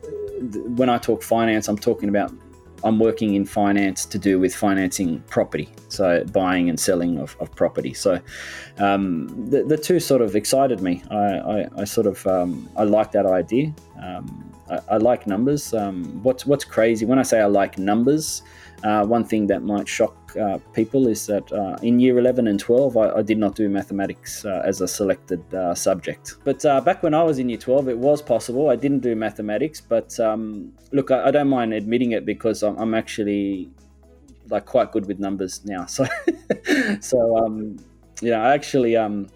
when 0.76 0.88
I 0.88 0.98
talk 0.98 1.22
finance, 1.22 1.68
I'm 1.68 1.78
talking 1.78 2.08
about 2.08 2.32
I'm 2.84 2.98
working 2.98 3.34
in 3.34 3.44
finance 3.44 4.04
to 4.06 4.18
do 4.18 4.40
with 4.40 4.54
financing 4.54 5.20
property, 5.28 5.68
so 5.88 6.24
buying 6.32 6.68
and 6.68 6.78
selling 6.78 7.18
of, 7.18 7.36
of 7.38 7.54
property. 7.54 7.94
So 7.94 8.20
um, 8.78 9.28
the, 9.50 9.62
the 9.62 9.76
two 9.76 10.00
sort 10.00 10.20
of 10.20 10.34
excited 10.34 10.80
me. 10.80 11.02
I, 11.10 11.16
I, 11.16 11.68
I 11.78 11.84
sort 11.84 12.06
of 12.06 12.26
um, 12.26 12.68
I 12.76 12.84
like 12.84 13.12
that 13.12 13.26
idea. 13.26 13.72
Um, 14.02 14.51
I, 14.72 14.94
I, 14.94 14.96
like 14.96 15.26
numbers. 15.26 15.74
Um, 15.74 16.04
what's 16.22 16.46
what's 16.46 16.64
crazy 16.64 17.04
when 17.06 17.18
I 17.18 17.22
say 17.22 17.40
I 17.40 17.46
like 17.46 17.78
numbers? 17.78 18.42
Uh, 18.84 19.04
one 19.04 19.24
thing 19.24 19.46
that 19.46 19.62
might 19.62 19.86
shock 19.86 20.16
uh, 20.40 20.58
people 20.72 21.06
is 21.06 21.26
that 21.26 21.52
uh, 21.52 21.76
in 21.82 22.00
year 22.00 22.18
11 22.18 22.48
and 22.48 22.58
12, 22.58 22.96
I, 22.96 23.10
I 23.10 23.22
did 23.22 23.38
not 23.38 23.54
do 23.54 23.68
mathematics 23.68 24.44
uh, 24.44 24.62
as 24.64 24.80
a 24.80 24.88
selected 24.88 25.42
uh, 25.54 25.74
subject. 25.74 26.34
But 26.42 26.64
uh, 26.64 26.80
back 26.80 27.02
when 27.02 27.14
I 27.14 27.22
was 27.22 27.38
in 27.38 27.48
year 27.48 27.58
12, 27.58 27.88
it 27.88 27.98
was 27.98 28.20
possible. 28.20 28.70
I 28.70 28.76
didn't 28.76 29.00
do 29.00 29.14
mathematics, 29.14 29.80
but 29.80 30.18
um, 30.18 30.72
look, 30.90 31.10
I, 31.12 31.28
I, 31.28 31.30
don't 31.30 31.48
mind 31.48 31.74
admitting 31.74 32.12
it 32.12 32.26
because 32.26 32.62
I'm, 32.64 32.76
I'm, 32.76 32.94
actually 32.94 33.70
like 34.48 34.66
quite 34.66 34.90
good 34.90 35.06
with 35.06 35.18
numbers 35.18 35.64
now. 35.64 35.86
So, 35.86 36.04
so 37.00 37.36
um, 37.38 37.76
yeah, 38.20 38.42
I 38.42 38.54
actually. 38.54 38.96
Um, 38.96 39.28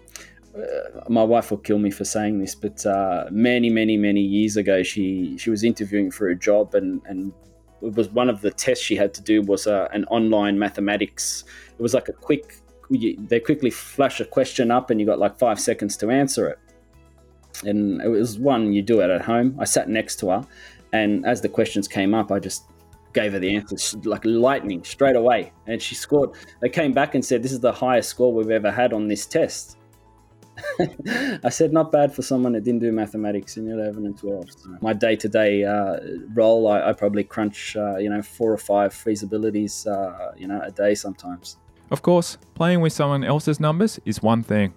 my 1.09 1.23
wife 1.23 1.51
will 1.51 1.57
kill 1.57 1.79
me 1.79 1.91
for 1.91 2.05
saying 2.05 2.39
this, 2.39 2.55
but 2.55 2.85
many, 3.31 3.69
many, 3.69 3.97
many 3.97 4.21
years 4.21 4.57
ago, 4.57 4.83
she 4.83 5.37
she 5.37 5.49
was 5.49 5.63
interviewing 5.63 6.11
for 6.11 6.29
a 6.29 6.35
job, 6.35 6.75
and 6.75 7.01
and 7.05 7.33
it 7.81 7.95
was 7.95 8.09
one 8.09 8.29
of 8.29 8.41
the 8.41 8.51
tests 8.51 8.83
she 8.83 8.95
had 8.95 9.13
to 9.13 9.21
do 9.21 9.41
was 9.41 9.67
uh, 9.67 9.87
an 9.91 10.05
online 10.05 10.57
mathematics. 10.57 11.43
It 11.77 11.81
was 11.81 11.93
like 11.93 12.09
a 12.09 12.13
quick. 12.13 12.55
They 12.89 13.39
quickly 13.41 13.69
flash 13.69 14.19
a 14.19 14.25
question 14.25 14.71
up, 14.71 14.89
and 14.89 14.99
you 14.99 15.05
got 15.05 15.19
like 15.19 15.37
five 15.37 15.59
seconds 15.59 15.97
to 15.97 16.09
answer 16.09 16.47
it. 16.47 16.59
And 17.63 18.01
it 18.01 18.07
was 18.07 18.39
one 18.39 18.71
you 18.71 18.81
do 18.81 19.01
it 19.01 19.09
at 19.09 19.21
home. 19.21 19.57
I 19.59 19.65
sat 19.65 19.89
next 19.89 20.17
to 20.17 20.29
her, 20.29 20.47
and 20.93 21.25
as 21.25 21.41
the 21.41 21.49
questions 21.49 21.87
came 21.87 22.13
up, 22.13 22.31
I 22.31 22.39
just 22.39 22.63
gave 23.13 23.33
her 23.33 23.39
the 23.39 23.55
answers 23.55 23.95
like 24.05 24.23
lightning 24.25 24.83
straight 24.83 25.15
away, 25.15 25.51
and 25.67 25.81
she 25.81 25.95
scored. 25.95 26.31
They 26.61 26.69
came 26.69 26.93
back 26.93 27.13
and 27.13 27.23
said, 27.23 27.43
"This 27.43 27.51
is 27.51 27.59
the 27.59 27.73
highest 27.73 28.09
score 28.09 28.33
we've 28.33 28.49
ever 28.49 28.71
had 28.71 28.93
on 28.93 29.07
this 29.07 29.25
test." 29.25 29.76
I 31.43 31.49
said 31.49 31.73
not 31.73 31.91
bad 31.91 32.13
for 32.13 32.21
someone 32.21 32.53
that 32.53 32.63
didn't 32.63 32.81
do 32.81 32.91
mathematics 32.91 33.57
in 33.57 33.69
11 33.69 34.05
and 34.05 34.17
12. 34.17 34.51
So 34.51 34.77
my 34.81 34.93
day-to-day 34.93 35.63
uh, 35.63 35.99
role, 36.33 36.67
I, 36.67 36.89
I, 36.89 36.93
probably 36.93 37.23
crunch, 37.23 37.75
uh, 37.75 37.97
you 37.97 38.09
know, 38.09 38.21
four 38.21 38.51
or 38.51 38.57
five 38.57 38.93
feasibilities, 38.93 39.87
uh, 39.87 40.33
you 40.37 40.47
know, 40.47 40.61
a 40.61 40.71
day 40.71 40.95
sometimes. 40.95 41.57
Of 41.91 42.01
course, 42.01 42.37
playing 42.55 42.81
with 42.81 42.93
someone 42.93 43.23
else's 43.23 43.59
numbers 43.59 43.99
is 44.05 44.21
one 44.21 44.43
thing. 44.43 44.73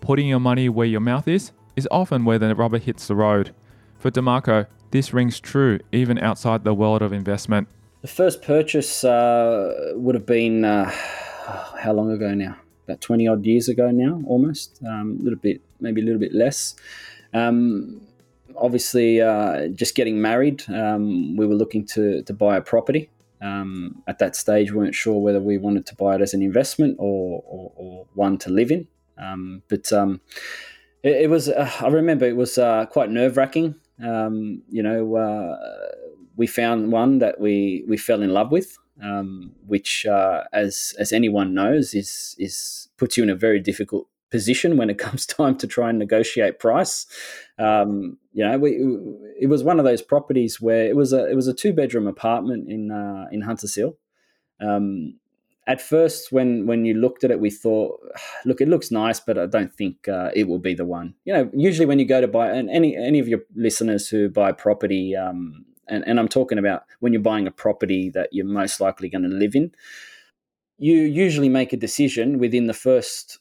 Putting 0.00 0.28
your 0.28 0.40
money 0.40 0.68
where 0.68 0.86
your 0.86 1.00
mouth 1.00 1.28
is 1.28 1.52
is 1.76 1.88
often 1.90 2.24
where 2.24 2.38
the 2.38 2.54
rubber 2.54 2.78
hits 2.78 3.08
the 3.08 3.14
road. 3.14 3.54
For 3.98 4.10
De 4.10 4.22
Marco, 4.22 4.66
this 4.90 5.12
rings 5.12 5.40
true 5.40 5.80
even 5.92 6.18
outside 6.18 6.64
the 6.64 6.74
world 6.74 7.02
of 7.02 7.12
investment. 7.12 7.68
The 8.02 8.08
first 8.08 8.42
purchase 8.42 9.02
uh, 9.02 9.92
would 9.94 10.14
have 10.14 10.26
been 10.26 10.64
uh, 10.64 10.90
how 11.78 11.92
long 11.92 12.10
ago 12.10 12.34
now? 12.34 12.56
About 12.84 13.00
20 13.00 13.26
odd 13.28 13.44
years 13.44 13.68
ago 13.68 13.90
now, 13.90 14.22
almost 14.26 14.78
um, 14.86 15.18
a 15.20 15.24
little 15.24 15.38
bit, 15.38 15.60
maybe 15.80 16.00
a 16.00 16.04
little 16.04 16.20
bit 16.20 16.34
less. 16.34 16.74
Um, 17.32 18.06
obviously, 18.56 19.20
uh, 19.20 19.68
just 19.68 19.94
getting 19.94 20.20
married, 20.20 20.62
um, 20.68 21.36
we 21.36 21.46
were 21.46 21.54
looking 21.54 21.86
to, 21.86 22.22
to 22.22 22.32
buy 22.32 22.56
a 22.56 22.60
property. 22.60 23.10
Um, 23.40 24.02
at 24.06 24.18
that 24.20 24.36
stage, 24.36 24.72
we 24.72 24.78
weren't 24.78 24.94
sure 24.94 25.20
whether 25.20 25.40
we 25.40 25.58
wanted 25.58 25.86
to 25.86 25.94
buy 25.96 26.14
it 26.14 26.20
as 26.20 26.34
an 26.34 26.42
investment 26.42 26.96
or, 26.98 27.42
or, 27.46 27.72
or 27.76 28.06
one 28.14 28.38
to 28.38 28.50
live 28.50 28.70
in. 28.70 28.86
Um, 29.18 29.62
but 29.68 29.92
um, 29.92 30.20
it, 31.02 31.22
it, 31.22 31.30
was, 31.30 31.48
uh, 31.48 31.70
I 31.80 31.88
remember 31.88 32.26
it 32.26 32.36
was 32.36 32.58
uh, 32.58 32.86
quite 32.86 33.10
nerve 33.10 33.36
wracking. 33.36 33.74
you 33.98 34.82
know, 34.82 35.16
uh, 35.16 35.56
we 36.36 36.46
found 36.46 36.92
one 36.92 37.18
that 37.18 37.40
we, 37.40 37.84
we 37.86 37.96
fell 37.96 38.22
in 38.22 38.30
love 38.30 38.50
with 38.50 38.78
um, 39.02 39.52
which, 39.66 40.06
uh, 40.06 40.44
as 40.52 40.94
as 40.98 41.12
anyone 41.12 41.54
knows, 41.54 41.94
is 41.94 42.36
is 42.38 42.88
puts 42.96 43.16
you 43.16 43.22
in 43.22 43.30
a 43.30 43.34
very 43.34 43.60
difficult 43.60 44.08
position 44.30 44.76
when 44.76 44.90
it 44.90 44.98
comes 45.06 45.26
time 45.26 45.56
to 45.58 45.66
try 45.66 45.90
and 45.90 45.98
negotiate 45.98 46.58
price. 46.58 47.06
Um, 47.58 48.18
you 48.32 48.44
know, 48.44 48.58
we, 48.58 48.70
it 49.40 49.48
was 49.48 49.62
one 49.62 49.78
of 49.78 49.84
those 49.84 50.02
properties 50.02 50.60
where 50.60 50.86
it 50.86 50.96
was 50.96 51.12
a 51.12 51.30
it 51.30 51.34
was 51.34 51.48
a 51.48 51.54
two 51.54 51.72
bedroom 51.72 52.06
apartment 52.06 52.68
in 52.68 52.90
uh, 52.90 53.26
in 53.30 53.42
Hunters 53.42 53.74
Hill. 53.74 53.96
Um, 54.60 55.18
at 55.66 55.80
first, 55.80 56.30
when 56.30 56.66
when 56.66 56.84
you 56.84 56.94
looked 56.94 57.24
at 57.24 57.30
it, 57.30 57.40
we 57.40 57.50
thought, 57.50 57.98
look, 58.44 58.60
it 58.60 58.68
looks 58.68 58.90
nice, 58.90 59.20
but 59.20 59.38
I 59.38 59.46
don't 59.46 59.72
think 59.72 60.08
uh, 60.08 60.30
it 60.34 60.48
will 60.48 60.58
be 60.58 60.74
the 60.74 60.84
one. 60.84 61.14
You 61.24 61.32
know, 61.34 61.50
usually 61.54 61.86
when 61.86 61.98
you 61.98 62.04
go 62.06 62.20
to 62.20 62.28
buy, 62.28 62.50
and 62.50 62.68
any 62.70 62.96
any 62.96 63.18
of 63.18 63.28
your 63.28 63.40
listeners 63.54 64.08
who 64.08 64.28
buy 64.28 64.52
property, 64.52 65.16
um, 65.16 65.64
and, 65.88 66.04
and 66.06 66.18
I'm 66.18 66.28
talking 66.28 66.58
about 66.58 66.84
when 67.00 67.12
you're 67.12 67.22
buying 67.22 67.46
a 67.46 67.50
property 67.50 68.10
that 68.10 68.30
you're 68.32 68.46
most 68.46 68.80
likely 68.80 69.08
going 69.08 69.22
to 69.22 69.28
live 69.28 69.54
in, 69.54 69.72
you 70.78 70.96
usually 70.96 71.48
make 71.48 71.72
a 71.72 71.76
decision 71.76 72.38
within 72.38 72.66
the 72.66 72.74
first 72.74 73.38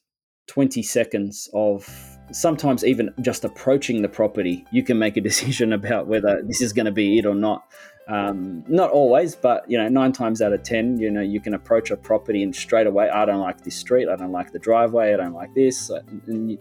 20 0.48 0.84
seconds 0.84 1.50
of 1.54 1.88
sometimes 2.32 2.84
even 2.84 3.14
just 3.22 3.44
approaching 3.44 4.02
the 4.02 4.10
property. 4.10 4.66
You 4.72 4.84
can 4.84 5.00
make 5.00 5.18
a 5.18 5.22
decision 5.30 5.74
about 5.74 6.08
whether 6.08 6.42
this 6.44 6.62
is 6.62 6.74
going 6.74 6.86
to 6.86 6.92
be 6.92 7.18
it 7.18 7.26
or 7.26 7.36
not. 7.36 7.64
Um, 8.08 8.66
not 8.68 8.90
always, 8.92 9.34
but 9.34 9.70
you 9.70 9.78
know, 9.78 9.88
nine 9.88 10.12
times 10.12 10.42
out 10.42 10.52
of 10.52 10.64
ten, 10.64 11.00
you 11.00 11.10
know, 11.10 11.22
you 11.22 11.40
can 11.40 11.54
approach 11.54 11.90
a 11.90 11.96
property 11.96 12.44
and 12.44 12.54
straight 12.54 12.86
away, 12.86 13.10
I 13.10 13.24
don't 13.26 13.40
like 13.40 13.64
this 13.64 13.78
street, 13.78 14.10
I 14.10 14.18
don't 14.18 14.34
like 14.34 14.52
the 14.52 14.60
driveway, 14.60 15.14
I 15.14 15.18
don't 15.18 15.34
like 15.34 15.54
this. 15.54 15.90
And 15.90 16.52
you, 16.52 16.58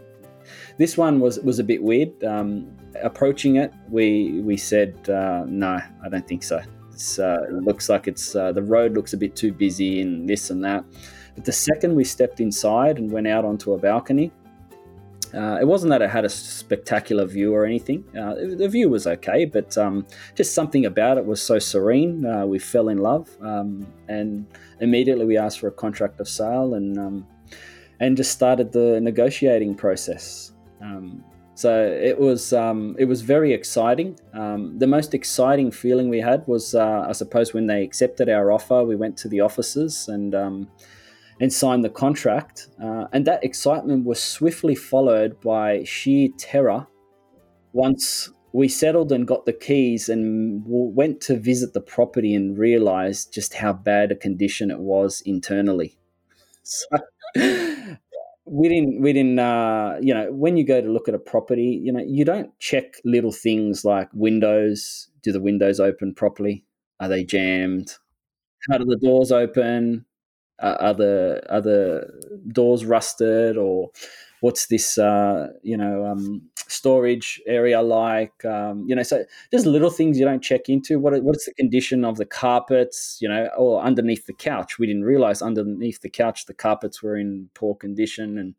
this 0.78 0.96
one 0.96 1.20
was 1.20 1.38
was 1.40 1.58
a 1.58 1.64
bit 1.64 1.82
weird. 1.82 2.22
Um, 2.24 2.76
approaching 3.02 3.56
it, 3.56 3.72
we 3.88 4.40
we 4.42 4.56
said 4.56 5.08
uh, 5.08 5.44
no, 5.46 5.80
I 6.04 6.08
don't 6.08 6.26
think 6.26 6.42
so. 6.42 6.60
Uh, 7.18 7.42
it 7.44 7.64
looks 7.64 7.88
like 7.88 8.06
it's 8.06 8.36
uh, 8.36 8.52
the 8.52 8.62
road 8.62 8.94
looks 8.94 9.12
a 9.12 9.16
bit 9.16 9.34
too 9.34 9.52
busy 9.52 10.00
and 10.00 10.28
this 10.28 10.50
and 10.50 10.64
that. 10.64 10.84
But 11.34 11.44
the 11.44 11.52
second 11.52 11.94
we 11.94 12.04
stepped 12.04 12.40
inside 12.40 12.98
and 12.98 13.10
went 13.10 13.26
out 13.26 13.44
onto 13.44 13.72
a 13.72 13.78
balcony, 13.78 14.30
uh, 15.34 15.58
it 15.60 15.64
wasn't 15.64 15.90
that 15.90 16.02
it 16.02 16.10
had 16.10 16.24
a 16.24 16.28
spectacular 16.28 17.24
view 17.24 17.54
or 17.54 17.64
anything. 17.64 18.04
Uh, 18.16 18.34
the 18.34 18.68
view 18.68 18.90
was 18.90 19.06
okay, 19.06 19.46
but 19.46 19.76
um, 19.78 20.06
just 20.34 20.54
something 20.54 20.84
about 20.84 21.16
it 21.16 21.24
was 21.24 21.40
so 21.40 21.58
serene. 21.58 22.26
Uh, 22.26 22.44
we 22.44 22.58
fell 22.58 22.90
in 22.90 22.98
love, 22.98 23.30
um, 23.40 23.86
and 24.08 24.46
immediately 24.80 25.24
we 25.24 25.38
asked 25.38 25.60
for 25.60 25.68
a 25.68 25.72
contract 25.72 26.20
of 26.20 26.28
sale 26.28 26.74
and 26.74 26.98
um, 26.98 27.26
and 28.02 28.16
just 28.16 28.32
started 28.32 28.72
the 28.72 29.00
negotiating 29.00 29.76
process. 29.76 30.52
Um, 30.82 31.24
so 31.54 31.86
it 31.86 32.18
was 32.18 32.52
um, 32.52 32.96
it 32.98 33.04
was 33.04 33.22
very 33.22 33.52
exciting. 33.52 34.18
Um, 34.34 34.76
the 34.78 34.88
most 34.88 35.14
exciting 35.14 35.70
feeling 35.70 36.08
we 36.08 36.20
had 36.20 36.44
was, 36.48 36.74
uh, 36.74 37.06
I 37.08 37.12
suppose, 37.12 37.54
when 37.54 37.68
they 37.68 37.84
accepted 37.84 38.28
our 38.28 38.50
offer. 38.50 38.82
We 38.82 38.96
went 38.96 39.16
to 39.18 39.28
the 39.28 39.40
offices 39.40 40.08
and 40.08 40.34
um, 40.34 40.68
and 41.40 41.52
signed 41.52 41.84
the 41.84 41.90
contract, 41.90 42.68
uh, 42.82 43.06
and 43.12 43.24
that 43.26 43.44
excitement 43.44 44.04
was 44.04 44.20
swiftly 44.20 44.74
followed 44.74 45.40
by 45.40 45.84
sheer 45.84 46.28
terror 46.36 46.86
once 47.72 48.28
we 48.52 48.66
settled 48.68 49.12
and 49.12 49.26
got 49.28 49.46
the 49.46 49.52
keys 49.52 50.08
and 50.08 50.62
went 50.66 51.20
to 51.22 51.38
visit 51.38 51.72
the 51.72 51.80
property 51.80 52.34
and 52.34 52.58
realized 52.58 53.32
just 53.32 53.54
how 53.54 53.72
bad 53.72 54.10
a 54.10 54.16
condition 54.16 54.70
it 54.70 54.80
was 54.80 55.22
internally. 55.24 55.96
So, 56.64 56.86
we 57.34 58.68
didn't 58.68 59.00
we 59.00 59.12
didn't 59.12 59.38
uh, 59.38 59.96
you 60.00 60.12
know 60.12 60.32
when 60.32 60.56
you 60.56 60.64
go 60.64 60.80
to 60.80 60.88
look 60.88 61.08
at 61.08 61.14
a 61.14 61.18
property 61.18 61.80
you 61.82 61.92
know 61.92 62.02
you 62.06 62.24
don't 62.24 62.56
check 62.58 62.94
little 63.04 63.32
things 63.32 63.84
like 63.84 64.08
windows. 64.12 65.08
Do 65.22 65.30
the 65.32 65.40
windows 65.40 65.78
open 65.78 66.14
properly? 66.14 66.64
Are 66.98 67.08
they 67.08 67.24
jammed? 67.24 67.94
How 68.68 68.78
do 68.78 68.84
the 68.84 68.96
doors 68.96 69.32
open? 69.32 70.04
Uh, 70.58 70.76
are 70.80 70.94
the 70.94 71.42
are 71.48 71.60
the 71.60 72.06
doors 72.52 72.84
rusted 72.84 73.56
or 73.56 73.90
what's 74.42 74.66
this 74.66 74.98
uh, 74.98 75.48
you 75.62 75.76
know 75.76 76.04
um, 76.04 76.42
storage 76.56 77.40
area 77.46 77.80
like? 77.80 78.44
Um, 78.44 78.84
you 78.86 78.94
know 78.94 79.02
so 79.02 79.24
there's 79.50 79.66
little 79.66 79.90
things 79.90 80.18
you 80.18 80.24
don't 80.24 80.42
check 80.42 80.68
into. 80.68 80.98
What 80.98 81.22
what's 81.22 81.46
the 81.46 81.54
condition 81.54 82.04
of 82.04 82.16
the 82.18 82.26
carpets 82.26 83.18
you 83.20 83.28
know 83.28 83.48
or 83.56 83.80
underneath 83.80 84.26
the 84.26 84.34
couch? 84.34 84.78
We 84.78 84.86
didn't 84.86 85.04
realize 85.04 85.40
underneath 85.40 86.02
the 86.02 86.10
couch 86.10 86.46
the 86.46 86.54
carpets 86.54 87.02
were 87.02 87.16
in 87.16 87.48
poor 87.54 87.74
condition. 87.74 88.36
And 88.36 88.54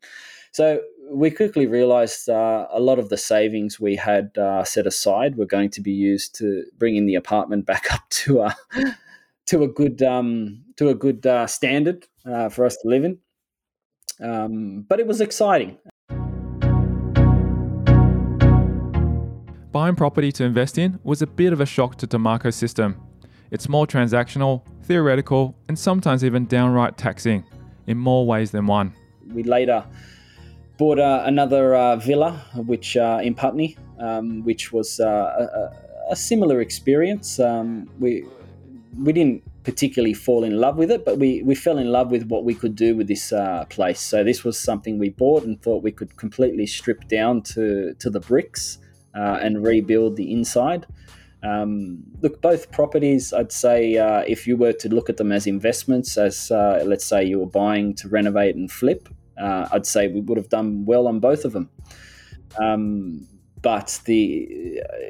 so 0.52 0.80
we 1.10 1.30
quickly 1.30 1.66
realized 1.66 2.28
uh, 2.28 2.66
a 2.72 2.80
lot 2.80 2.98
of 2.98 3.10
the 3.10 3.18
savings 3.18 3.78
we 3.78 3.94
had 3.94 4.36
uh, 4.38 4.64
set 4.64 4.86
aside 4.86 5.36
were 5.36 5.46
going 5.46 5.70
to 5.70 5.82
be 5.82 5.92
used 5.92 6.34
to 6.36 6.64
bringing 6.78 7.06
the 7.06 7.14
apartment 7.14 7.66
back 7.72 7.92
up 7.92 8.08
to 8.10 8.40
a 8.40 8.56
to 9.46 9.62
a 9.62 9.68
good 9.68 10.02
um, 10.02 10.64
to 10.76 10.88
a 10.88 10.94
good 10.94 11.26
uh, 11.26 11.46
standard 11.46 12.06
uh, 12.24 12.48
for 12.48 12.64
us 12.64 12.76
to 12.78 12.88
live 12.88 13.04
in. 13.04 13.18
Um, 14.20 14.84
but 14.88 15.00
it 15.00 15.06
was 15.06 15.20
exciting. 15.20 15.78
Buying 19.72 19.96
property 19.96 20.30
to 20.32 20.44
invest 20.44 20.78
in 20.78 21.00
was 21.02 21.20
a 21.20 21.26
bit 21.26 21.52
of 21.52 21.60
a 21.60 21.66
shock 21.66 21.96
to 21.96 22.06
De 22.06 22.18
Marco's 22.18 22.54
system. 22.54 23.00
It's 23.50 23.68
more 23.68 23.86
transactional, 23.86 24.62
theoretical, 24.82 25.56
and 25.68 25.78
sometimes 25.78 26.24
even 26.24 26.46
downright 26.46 26.96
taxing, 26.96 27.44
in 27.86 27.98
more 27.98 28.26
ways 28.26 28.50
than 28.50 28.66
one. 28.66 28.92
We 29.32 29.42
later 29.42 29.84
bought 30.76 30.98
uh, 30.98 31.22
another 31.24 31.74
uh, 31.74 31.96
villa, 31.96 32.44
which 32.54 32.96
uh, 32.96 33.20
in 33.22 33.34
Putney, 33.34 33.76
um, 33.98 34.44
which 34.44 34.72
was 34.72 35.00
uh, 35.00 35.06
a, 35.08 36.12
a, 36.12 36.16
similar 36.16 36.60
experience. 36.60 37.40
Um, 37.40 37.88
we 37.98 38.24
we 38.98 39.12
didn't 39.12 39.42
particularly 39.64 40.14
fall 40.14 40.44
in 40.44 40.60
love 40.60 40.76
with 40.76 40.90
it, 40.90 41.04
but 41.04 41.18
we, 41.18 41.42
we 41.42 41.54
fell 41.54 41.78
in 41.78 41.90
love 41.90 42.10
with 42.10 42.24
what 42.28 42.44
we 42.44 42.54
could 42.54 42.76
do 42.76 42.94
with 42.94 43.08
this 43.08 43.32
uh, 43.32 43.64
place. 43.70 44.00
So 44.00 44.22
this 44.22 44.44
was 44.44 44.58
something 44.58 44.98
we 44.98 45.08
bought 45.08 45.44
and 45.44 45.60
thought 45.60 45.82
we 45.82 45.92
could 45.92 46.16
completely 46.16 46.66
strip 46.66 47.08
down 47.08 47.42
to 47.42 47.94
to 47.94 48.10
the 48.10 48.20
bricks 48.20 48.78
uh, 49.14 49.38
and 49.42 49.64
rebuild 49.64 50.16
the 50.16 50.30
inside. 50.30 50.86
Um, 51.42 52.04
look, 52.22 52.40
both 52.40 52.70
properties, 52.70 53.32
I'd 53.32 53.52
say, 53.52 53.94
if 54.26 54.46
you 54.46 54.56
were 54.56 54.72
to 54.72 54.88
look 54.88 55.10
at 55.10 55.18
them 55.18 55.30
as 55.30 55.46
investments, 55.46 56.16
as 56.16 56.50
let's 56.50 57.04
say 57.04 57.24
you 57.24 57.38
were 57.38 57.46
buying 57.46 57.94
to 57.96 58.08
renovate 58.08 58.56
and 58.56 58.70
flip, 58.70 59.08
uh, 59.38 59.68
I'd 59.72 59.86
say 59.86 60.08
we 60.08 60.20
would 60.20 60.38
have 60.38 60.48
done 60.48 60.84
well 60.84 61.06
on 61.06 61.20
both 61.20 61.44
of 61.44 61.52
them. 61.52 61.68
Um, 62.58 63.26
but 63.64 63.98
the 64.04 64.46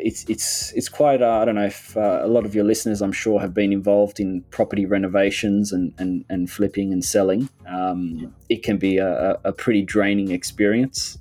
it's 0.01 0.25
it's 0.29 0.73
it's 0.75 0.89
quite 0.89 1.21
uh, 1.21 1.41
I 1.41 1.45
don't 1.45 1.57
know 1.57 1.67
if 1.67 1.97
uh, 1.97 2.21
a 2.23 2.29
lot 2.29 2.47
of 2.47 2.55
your 2.55 2.63
listeners 2.63 3.03
I'm 3.03 3.11
sure 3.11 3.41
have 3.41 3.53
been 3.53 3.73
involved 3.73 4.21
in 4.21 4.43
property 4.51 4.87
renovations 4.87 5.73
and 5.73 5.93
and, 5.99 6.25
and 6.31 6.49
flipping 6.49 6.93
and 6.93 7.05
selling. 7.05 7.49
Um, 7.67 8.33
it 8.49 8.63
can 8.63 8.77
be 8.77 8.99
a, 8.99 9.41
a 9.43 9.53
pretty 9.53 9.83
draining 9.83 10.31
experience 10.31 11.19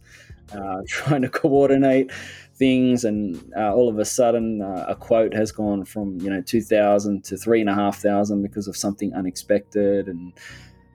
uh, 0.55 0.81
trying 0.87 1.23
to 1.23 1.29
coordinate 1.29 2.11
things 2.53 3.03
and 3.03 3.51
uh, 3.57 3.73
all 3.73 3.89
of 3.89 3.97
a 3.97 4.05
sudden 4.05 4.61
uh, 4.61 4.85
a 4.87 4.95
quote 4.95 5.33
has 5.33 5.51
gone 5.51 5.85
from 5.85 6.21
you 6.21 6.29
know 6.29 6.39
2000 6.39 7.23
to 7.23 7.35
three 7.35 7.61
and 7.61 7.69
a 7.69 7.73
half 7.73 7.97
thousand 7.97 8.43
because 8.43 8.67
of 8.67 8.77
something 8.77 9.11
unexpected 9.15 10.07
and 10.07 10.33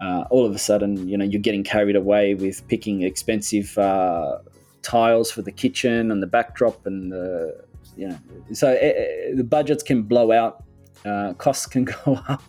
uh, 0.01 0.22
all 0.31 0.46
of 0.46 0.55
a 0.55 0.59
sudden, 0.61 1.09
you 1.09 1.18
know, 1.18 1.24
you're 1.24 1.42
getting 1.42 1.64
carried 1.64 1.96
away 1.96 2.33
with 2.33 2.64
picking 2.68 3.03
expensive 3.03 3.77
tiles 4.88 5.31
for 5.31 5.42
the 5.42 5.53
kitchen 5.53 6.11
and 6.11 6.22
the 6.22 6.27
backdrop, 6.27 6.87
and 6.87 7.12
the, 7.12 7.62
you 7.94 8.09
know, 8.09 8.18
so 8.53 8.70
it, 8.70 8.79
eh, 8.81 8.87
it, 8.87 9.33
eh, 9.33 9.37
the 9.37 9.44
budgets 9.44 9.83
can 9.83 10.03
blow 10.03 10.33
out, 10.33 10.64
uh, 11.05 11.35
costs 11.35 11.66
can 11.66 11.85
go 12.05 12.18
up. 12.27 12.42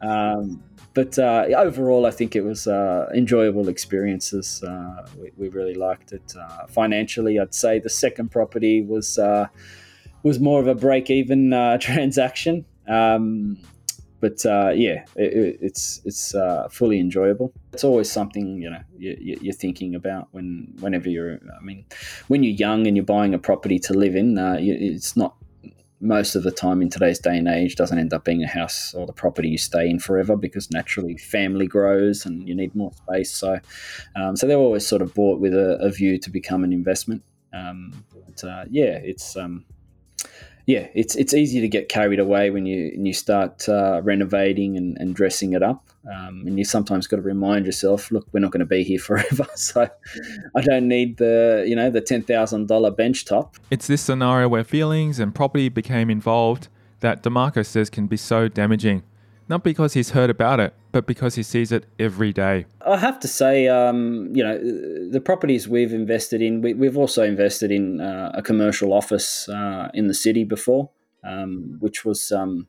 Um, 0.00 0.62
but 0.94 1.18
uh, 1.18 1.44
overall, 1.56 2.06
I 2.06 2.10
think 2.10 2.36
it 2.36 2.42
was 2.42 2.66
uh, 2.66 3.10
enjoyable 3.14 3.68
experiences. 3.68 4.62
Uh, 4.62 5.06
we, 5.20 5.32
we, 5.36 5.48
really 5.48 5.74
liked 5.74 6.12
it. 6.12 6.32
financially, 6.68 7.38
I'd 7.38 7.52
say 7.54 7.80
the 7.80 7.90
second 7.90 8.30
property 8.30 8.80
was 8.82 9.18
was 10.22 10.40
more 10.40 10.60
of 10.60 10.68
a 10.68 10.74
break 10.74 11.10
even 11.10 11.50
transaction. 11.80 12.64
Um, 12.88 13.58
but 14.24 14.46
uh, 14.46 14.72
yeah, 14.74 15.04
it, 15.16 15.58
it's 15.60 16.00
it's 16.06 16.34
uh, 16.34 16.66
fully 16.70 16.98
enjoyable. 16.98 17.52
It's 17.74 17.84
always 17.84 18.10
something 18.10 18.62
you 18.62 18.70
know 18.70 18.80
you, 18.96 19.50
are 19.50 19.52
thinking 19.52 19.94
about 19.94 20.28
when 20.30 20.72
whenever 20.80 21.10
you're. 21.10 21.34
I 21.34 21.62
mean, 21.62 21.84
when 22.28 22.42
you're 22.42 22.54
young 22.54 22.86
and 22.86 22.96
you're 22.96 23.04
buying 23.04 23.34
a 23.34 23.38
property 23.38 23.78
to 23.80 23.92
live 23.92 24.16
in, 24.16 24.38
uh, 24.38 24.56
it's 24.58 25.14
not 25.14 25.36
most 26.00 26.36
of 26.36 26.42
the 26.42 26.50
time 26.50 26.80
in 26.80 26.88
today's 26.88 27.18
day 27.18 27.36
and 27.36 27.48
age 27.48 27.76
doesn't 27.76 27.98
end 27.98 28.14
up 28.14 28.24
being 28.24 28.42
a 28.42 28.48
house 28.48 28.94
or 28.94 29.04
the 29.06 29.12
property 29.12 29.50
you 29.50 29.58
stay 29.58 29.90
in 29.90 29.98
forever 29.98 30.36
because 30.36 30.70
naturally 30.70 31.18
family 31.18 31.66
grows 31.66 32.24
and 32.24 32.48
you 32.48 32.54
need 32.54 32.74
more 32.74 32.92
space. 32.94 33.30
So, 33.30 33.60
um, 34.16 34.36
so 34.36 34.46
they're 34.46 34.56
always 34.56 34.86
sort 34.86 35.02
of 35.02 35.12
bought 35.12 35.38
with 35.38 35.52
a, 35.52 35.76
a 35.82 35.90
view 35.90 36.18
to 36.18 36.30
become 36.30 36.64
an 36.64 36.72
investment. 36.72 37.22
Um, 37.52 38.04
but, 38.26 38.42
uh, 38.42 38.64
yeah, 38.70 38.96
it's 39.12 39.36
um, 39.36 39.66
yeah, 40.66 40.88
it's 40.94 41.14
it's 41.14 41.34
easy 41.34 41.60
to 41.60 41.68
get 41.68 41.88
carried 41.88 42.18
away 42.18 42.50
when 42.50 42.64
you 42.64 42.92
when 42.94 43.04
you 43.04 43.12
start 43.12 43.68
uh, 43.68 44.00
renovating 44.02 44.76
and, 44.76 44.96
and 44.98 45.14
dressing 45.14 45.52
it 45.52 45.62
up, 45.62 45.84
um, 46.10 46.44
and 46.46 46.58
you 46.58 46.64
sometimes 46.64 47.06
got 47.06 47.16
to 47.16 47.22
remind 47.22 47.66
yourself, 47.66 48.10
look, 48.10 48.26
we're 48.32 48.40
not 48.40 48.50
going 48.50 48.60
to 48.60 48.66
be 48.66 48.82
here 48.82 48.98
forever, 49.10 49.46
so 49.54 49.88
I 50.56 50.60
don't 50.62 50.88
need 50.88 51.18
the 51.18 51.64
you 51.66 51.76
know 51.76 51.90
the 51.90 52.00
ten 52.00 52.22
thousand 52.22 52.68
dollar 52.68 52.90
bench 52.90 53.26
top. 53.26 53.56
It's 53.70 53.86
this 53.86 54.00
scenario 54.00 54.48
where 54.48 54.64
feelings 54.64 55.18
and 55.18 55.34
property 55.34 55.68
became 55.68 56.08
involved 56.08 56.68
that 57.00 57.22
De 57.22 57.28
Marco 57.28 57.62
says 57.62 57.90
can 57.90 58.06
be 58.06 58.16
so 58.16 58.48
damaging 58.48 59.02
not 59.48 59.62
because 59.62 59.94
he's 59.94 60.10
heard 60.10 60.30
about 60.30 60.60
it, 60.60 60.74
but 60.92 61.06
because 61.06 61.34
he 61.34 61.42
sees 61.42 61.72
it 61.72 61.86
every 61.98 62.32
day. 62.32 62.66
I 62.86 62.96
have 62.96 63.20
to 63.20 63.28
say, 63.28 63.68
um, 63.68 64.30
you 64.32 64.42
know, 64.42 64.58
the 65.10 65.20
properties 65.20 65.68
we've 65.68 65.92
invested 65.92 66.40
in, 66.40 66.62
we, 66.62 66.86
have 66.86 66.96
also 66.96 67.22
invested 67.22 67.70
in 67.70 68.00
uh, 68.00 68.32
a 68.34 68.42
commercial 68.42 68.92
office 68.92 69.48
uh, 69.48 69.88
in 69.94 70.08
the 70.08 70.14
city 70.14 70.44
before, 70.44 70.90
um, 71.22 71.76
which 71.80 72.04
was 72.04 72.32
um, 72.32 72.68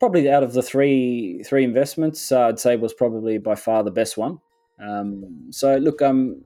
probably 0.00 0.28
out 0.28 0.42
of 0.42 0.52
the 0.52 0.62
three 0.62 1.42
three 1.44 1.62
investments, 1.62 2.32
uh, 2.32 2.48
I'd 2.48 2.58
say 2.58 2.76
was 2.76 2.92
probably 2.92 3.38
by 3.38 3.54
far 3.54 3.84
the 3.84 3.90
best 3.90 4.16
one. 4.16 4.40
Um, 4.82 5.48
so 5.50 5.76
look, 5.76 6.02
um, 6.02 6.44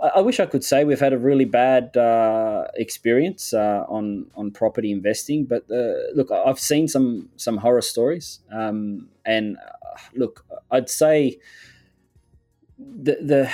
I, 0.00 0.20
wish 0.20 0.38
I 0.38 0.46
could 0.46 0.62
say 0.62 0.84
we've 0.84 1.00
had 1.00 1.12
a 1.12 1.18
really 1.18 1.44
bad 1.44 1.96
uh, 1.96 2.64
experience 2.74 3.52
uh, 3.52 3.84
on 3.88 4.26
on 4.36 4.52
property 4.52 4.92
investing, 4.92 5.44
but 5.44 5.64
uh, 5.70 6.14
look, 6.14 6.30
I've 6.30 6.60
seen 6.60 6.86
some 6.86 7.30
some 7.36 7.56
horror 7.56 7.82
stories, 7.82 8.40
um, 8.52 9.08
and 9.24 9.56
uh, 9.56 9.98
look, 10.14 10.44
I'd 10.70 10.88
say 10.88 11.38
the 12.78 13.16
the 13.20 13.50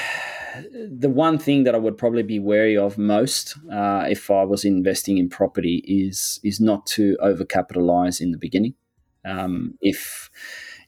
the 0.89 1.09
one 1.09 1.39
thing 1.39 1.65
that 1.65 1.75
I 1.75 1.79
would 1.79 1.97
probably 1.97 2.23
be 2.23 2.39
wary 2.39 2.77
of 2.77 2.99
most 2.99 3.57
uh, 3.73 4.07
if 4.09 4.31
I 4.31 4.45
was 4.45 4.65
investing 4.65 5.19
in 5.19 5.29
property 5.29 5.83
is 5.87 6.41
is 6.45 6.61
not 6.61 6.87
to 6.89 7.17
overcapitalize 7.23 8.21
in 8.21 8.33
the 8.33 8.39
beginning. 8.39 8.75
Um, 9.25 9.79
if 9.81 10.31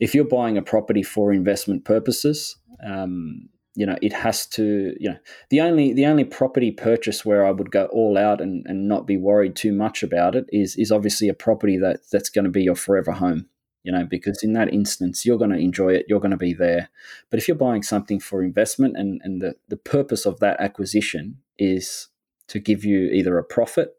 if 0.00 0.14
you're 0.14 0.24
buying 0.24 0.58
a 0.58 0.62
property 0.62 1.02
for 1.02 1.32
investment 1.32 1.84
purposes, 1.84 2.56
um, 2.84 3.48
you 3.76 3.86
know 3.86 3.96
it 4.02 4.12
has 4.12 4.46
to 4.46 4.94
you 4.98 5.10
know 5.10 5.18
the 5.50 5.60
only 5.60 5.92
the 5.92 6.06
only 6.06 6.24
property 6.24 6.70
purchase 6.70 7.24
where 7.24 7.46
I 7.46 7.50
would 7.50 7.70
go 7.70 7.86
all 7.86 8.18
out 8.18 8.40
and, 8.40 8.66
and 8.66 8.88
not 8.88 9.06
be 9.06 9.16
worried 9.16 9.54
too 9.54 9.72
much 9.72 10.02
about 10.02 10.34
it 10.34 10.46
is 10.50 10.76
is 10.76 10.90
obviously 10.90 11.28
a 11.28 11.34
property 11.34 11.76
that 11.78 12.00
that's 12.10 12.30
going 12.30 12.44
to 12.44 12.50
be 12.50 12.62
your 12.62 12.74
forever 12.74 13.12
home 13.12 13.46
you 13.84 13.92
know 13.92 14.04
because 14.04 14.42
in 14.42 14.54
that 14.54 14.72
instance 14.72 15.24
you're 15.24 15.38
going 15.38 15.50
to 15.50 15.58
enjoy 15.58 15.90
it 15.90 16.06
you're 16.08 16.20
going 16.20 16.30
to 16.30 16.36
be 16.36 16.54
there. 16.54 16.88
But 17.30 17.38
if 17.38 17.46
you're 17.46 17.56
buying 17.56 17.82
something 17.82 18.18
for 18.18 18.42
investment 18.42 18.96
and 18.96 19.20
and 19.22 19.40
the, 19.40 19.56
the 19.68 19.76
purpose 19.76 20.26
of 20.26 20.40
that 20.40 20.60
acquisition 20.60 21.38
is 21.58 22.08
to 22.48 22.58
give 22.58 22.84
you 22.84 23.10
either 23.10 23.38
a 23.38 23.44
profit 23.44 23.94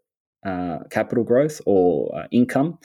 uh, 0.46 0.80
capital 0.90 1.24
growth 1.24 1.62
or 1.66 2.16
uh, 2.18 2.28
income 2.32 2.80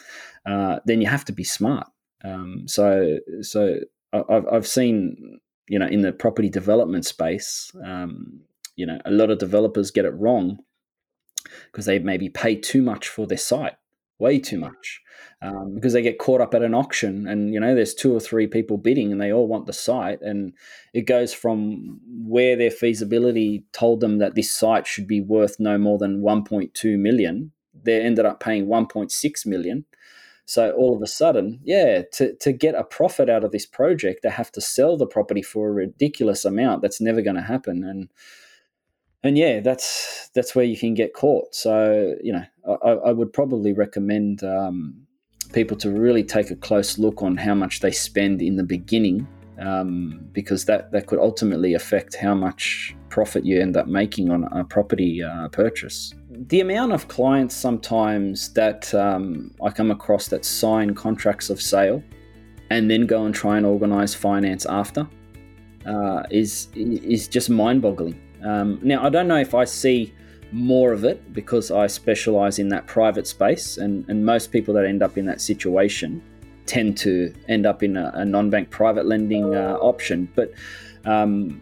uh, 0.47 0.81
then 0.85 1.01
you 1.01 1.07
have 1.07 1.25
to 1.27 1.33
be 1.33 1.45
smart. 1.45 1.87
Um, 2.25 2.65
so 2.67 3.19
so 3.41 3.77
I've, 4.13 4.47
I've 4.53 4.67
seen 4.67 5.41
you 5.69 5.79
know, 5.79 5.87
in 5.87 6.03
the 6.03 6.13
property 6.13 6.49
development 6.49 7.05
space, 7.05 7.73
um, 7.85 8.41
you 8.77 8.87
know, 8.87 8.99
a 9.05 9.11
lot 9.11 9.31
of 9.31 9.39
developers 9.39 9.91
get 9.91 10.05
it 10.05 10.15
wrong 10.15 10.59
because 11.67 11.87
they 11.87 11.99
maybe 11.99 12.29
pay 12.29 12.57
too 12.57 12.83
much 12.83 13.09
for 13.09 13.27
their 13.27 13.39
site, 13.39 13.75
way 14.19 14.39
too 14.39 14.59
much, 14.59 15.01
um, 15.41 15.75
because 15.75 15.93
they 15.93 16.03
get 16.03 16.19
caught 16.19 16.41
up 16.41 16.55
at 16.55 16.63
an 16.63 16.75
auction 16.75 17.27
and 17.27 17.53
you 17.53 17.61
know 17.61 17.75
there's 17.75 17.95
two 17.95 18.15
or 18.15 18.21
three 18.21 18.47
people 18.47 18.79
bidding 18.79 19.13
and 19.13 19.21
they 19.21 19.33
all 19.33 19.49
want 19.49 19.67
the 19.67 19.73
site 19.73 20.21
and 20.23 20.53
it 20.95 21.03
goes 21.03 21.35
from 21.35 22.01
where 22.25 22.57
their 22.57 22.71
feasibility 22.71 23.65
told 23.73 24.01
them 24.01 24.19
that 24.19 24.35
this 24.35 24.53
site 24.53 24.87
should 24.87 25.07
be 25.07 25.21
worth 25.21 25.59
no 25.59 25.77
more 25.79 25.99
than 25.99 26.23
1.2 26.23 26.99
million, 26.99 27.53
they 27.75 28.01
ended 28.01 28.25
up 28.25 28.41
paying 28.41 28.67
1.6 28.67 29.47
million 29.47 29.85
so 30.45 30.73
all 30.73 30.95
of 30.95 31.03
a 31.03 31.07
sudden, 31.07 31.61
yeah, 31.63 32.03
to, 32.15 32.35
to 32.37 32.53
get 32.53 32.75
a 32.75 32.85
profit 32.85 33.31
out 33.31 33.45
of 33.45 33.53
this 33.53 33.67
project, 33.67 34.23
they 34.23 34.31
have 34.31 34.53
to 34.53 34.61
sell 34.61 34.97
the 34.97 35.07
property 35.07 35.43
for 35.43 35.69
a 35.69 35.73
ridiculous 35.73 36.45
amount. 36.45 36.83
That's 36.83 37.01
never 37.01 37.23
going 37.23 37.37
to 37.37 37.43
happen. 37.43 37.85
And 37.85 38.09
and 39.25 39.39
yeah, 39.39 39.61
that's 39.61 40.31
that's 40.35 40.55
where 40.55 40.65
you 40.65 40.77
can 40.77 40.95
get 40.95 41.15
caught. 41.15 41.55
So 41.55 42.17
you 42.23 42.33
know, 42.33 42.45
I, 42.85 42.91
I 42.91 43.13
would 43.13 43.33
probably 43.33 43.73
recommend 43.73 44.43
um, 44.43 45.07
people 45.53 45.77
to 45.79 45.91
really 45.91 46.25
take 46.25 46.51
a 46.51 46.57
close 46.57 46.99
look 46.99 47.23
on 47.23 47.37
how 47.37 47.55
much 47.55 47.81
they 47.81 47.93
spend 47.93 48.43
in 48.43 48.57
the 48.57 48.65
beginning 48.65 49.29
um, 49.59 50.21
because 50.33 50.65
that, 50.65 50.91
that 50.93 51.07
could 51.07 51.19
ultimately 51.19 51.75
affect 51.75 52.17
how 52.17 52.35
much 52.35 52.97
profit 53.11 53.45
you 53.45 53.61
end 53.61 53.77
up 53.77 53.87
making 53.87 54.31
on 54.31 54.45
a 54.45 54.65
property 54.65 55.23
uh, 55.23 55.49
purchase. 55.49 56.13
The 56.35 56.61
amount 56.61 56.93
of 56.93 57.09
clients 57.09 57.55
sometimes 57.55 58.53
that 58.55 58.95
um, 58.95 59.55
I 59.63 59.71
come 59.71 59.91
across 59.91 60.29
that 60.29 60.47
sign 60.47 60.95
contracts 60.95 61.51
of 61.51 61.61
sale 61.61 62.03
and 62.71 62.91
then 62.91 63.07
go 63.07 63.27
and 63.27 63.35
try 63.35 63.59
and 63.59 63.67
organize 63.67 64.15
finance 64.15 64.65
after 64.65 65.07
uh, 65.85 66.23
is 66.31 66.69
is 66.75 67.29
just 67.29 67.51
mind-boggling. 67.51 68.19
Um, 68.43 68.79
now 68.83 69.05
I 69.05 69.11
don't 69.11 69.29
know 69.29 69.37
if 69.37 69.55
I 69.55 69.65
see 69.65 70.15
more 70.53 70.93
of 70.93 71.05
it 71.05 71.35
because 71.35 71.71
I 71.71 71.87
specialize 71.87 72.59
in 72.59 72.69
that 72.71 72.87
private 72.87 73.27
space, 73.27 73.77
and, 73.77 74.09
and 74.09 74.25
most 74.25 74.53
people 74.53 74.73
that 74.75 74.87
end 74.87 75.03
up 75.03 75.19
in 75.19 75.27
that 75.27 75.41
situation 75.41 76.23
tend 76.65 76.97
to 76.99 77.35
end 77.49 77.67
up 77.67 77.83
in 77.83 77.97
a, 77.97 78.11
a 78.15 78.25
non-bank 78.25 78.71
private 78.71 79.05
lending 79.05 79.55
uh, 79.55 79.77
option. 79.81 80.31
But 80.35 80.53
um, 81.05 81.61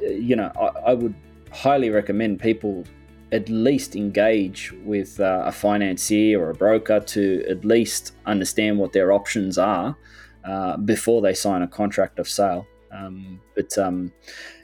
you 0.00 0.36
know, 0.36 0.50
I, 0.58 0.90
I, 0.90 0.94
would 0.94 1.14
highly 1.50 1.90
recommend 1.90 2.40
people 2.40 2.84
at 3.32 3.48
least 3.48 3.96
engage 3.96 4.72
with 4.84 5.18
uh, 5.18 5.42
a 5.46 5.52
financier 5.52 6.40
or 6.40 6.50
a 6.50 6.54
broker 6.54 7.00
to 7.00 7.44
at 7.48 7.64
least 7.64 8.14
understand 8.26 8.78
what 8.78 8.92
their 8.92 9.10
options 9.10 9.56
are 9.56 9.96
uh, 10.44 10.76
before 10.76 11.22
they 11.22 11.32
sign 11.34 11.62
a 11.62 11.68
contract 11.68 12.18
of 12.18 12.28
sale. 12.28 12.66
Um, 12.92 13.40
but 13.56 13.76
um, 13.78 14.12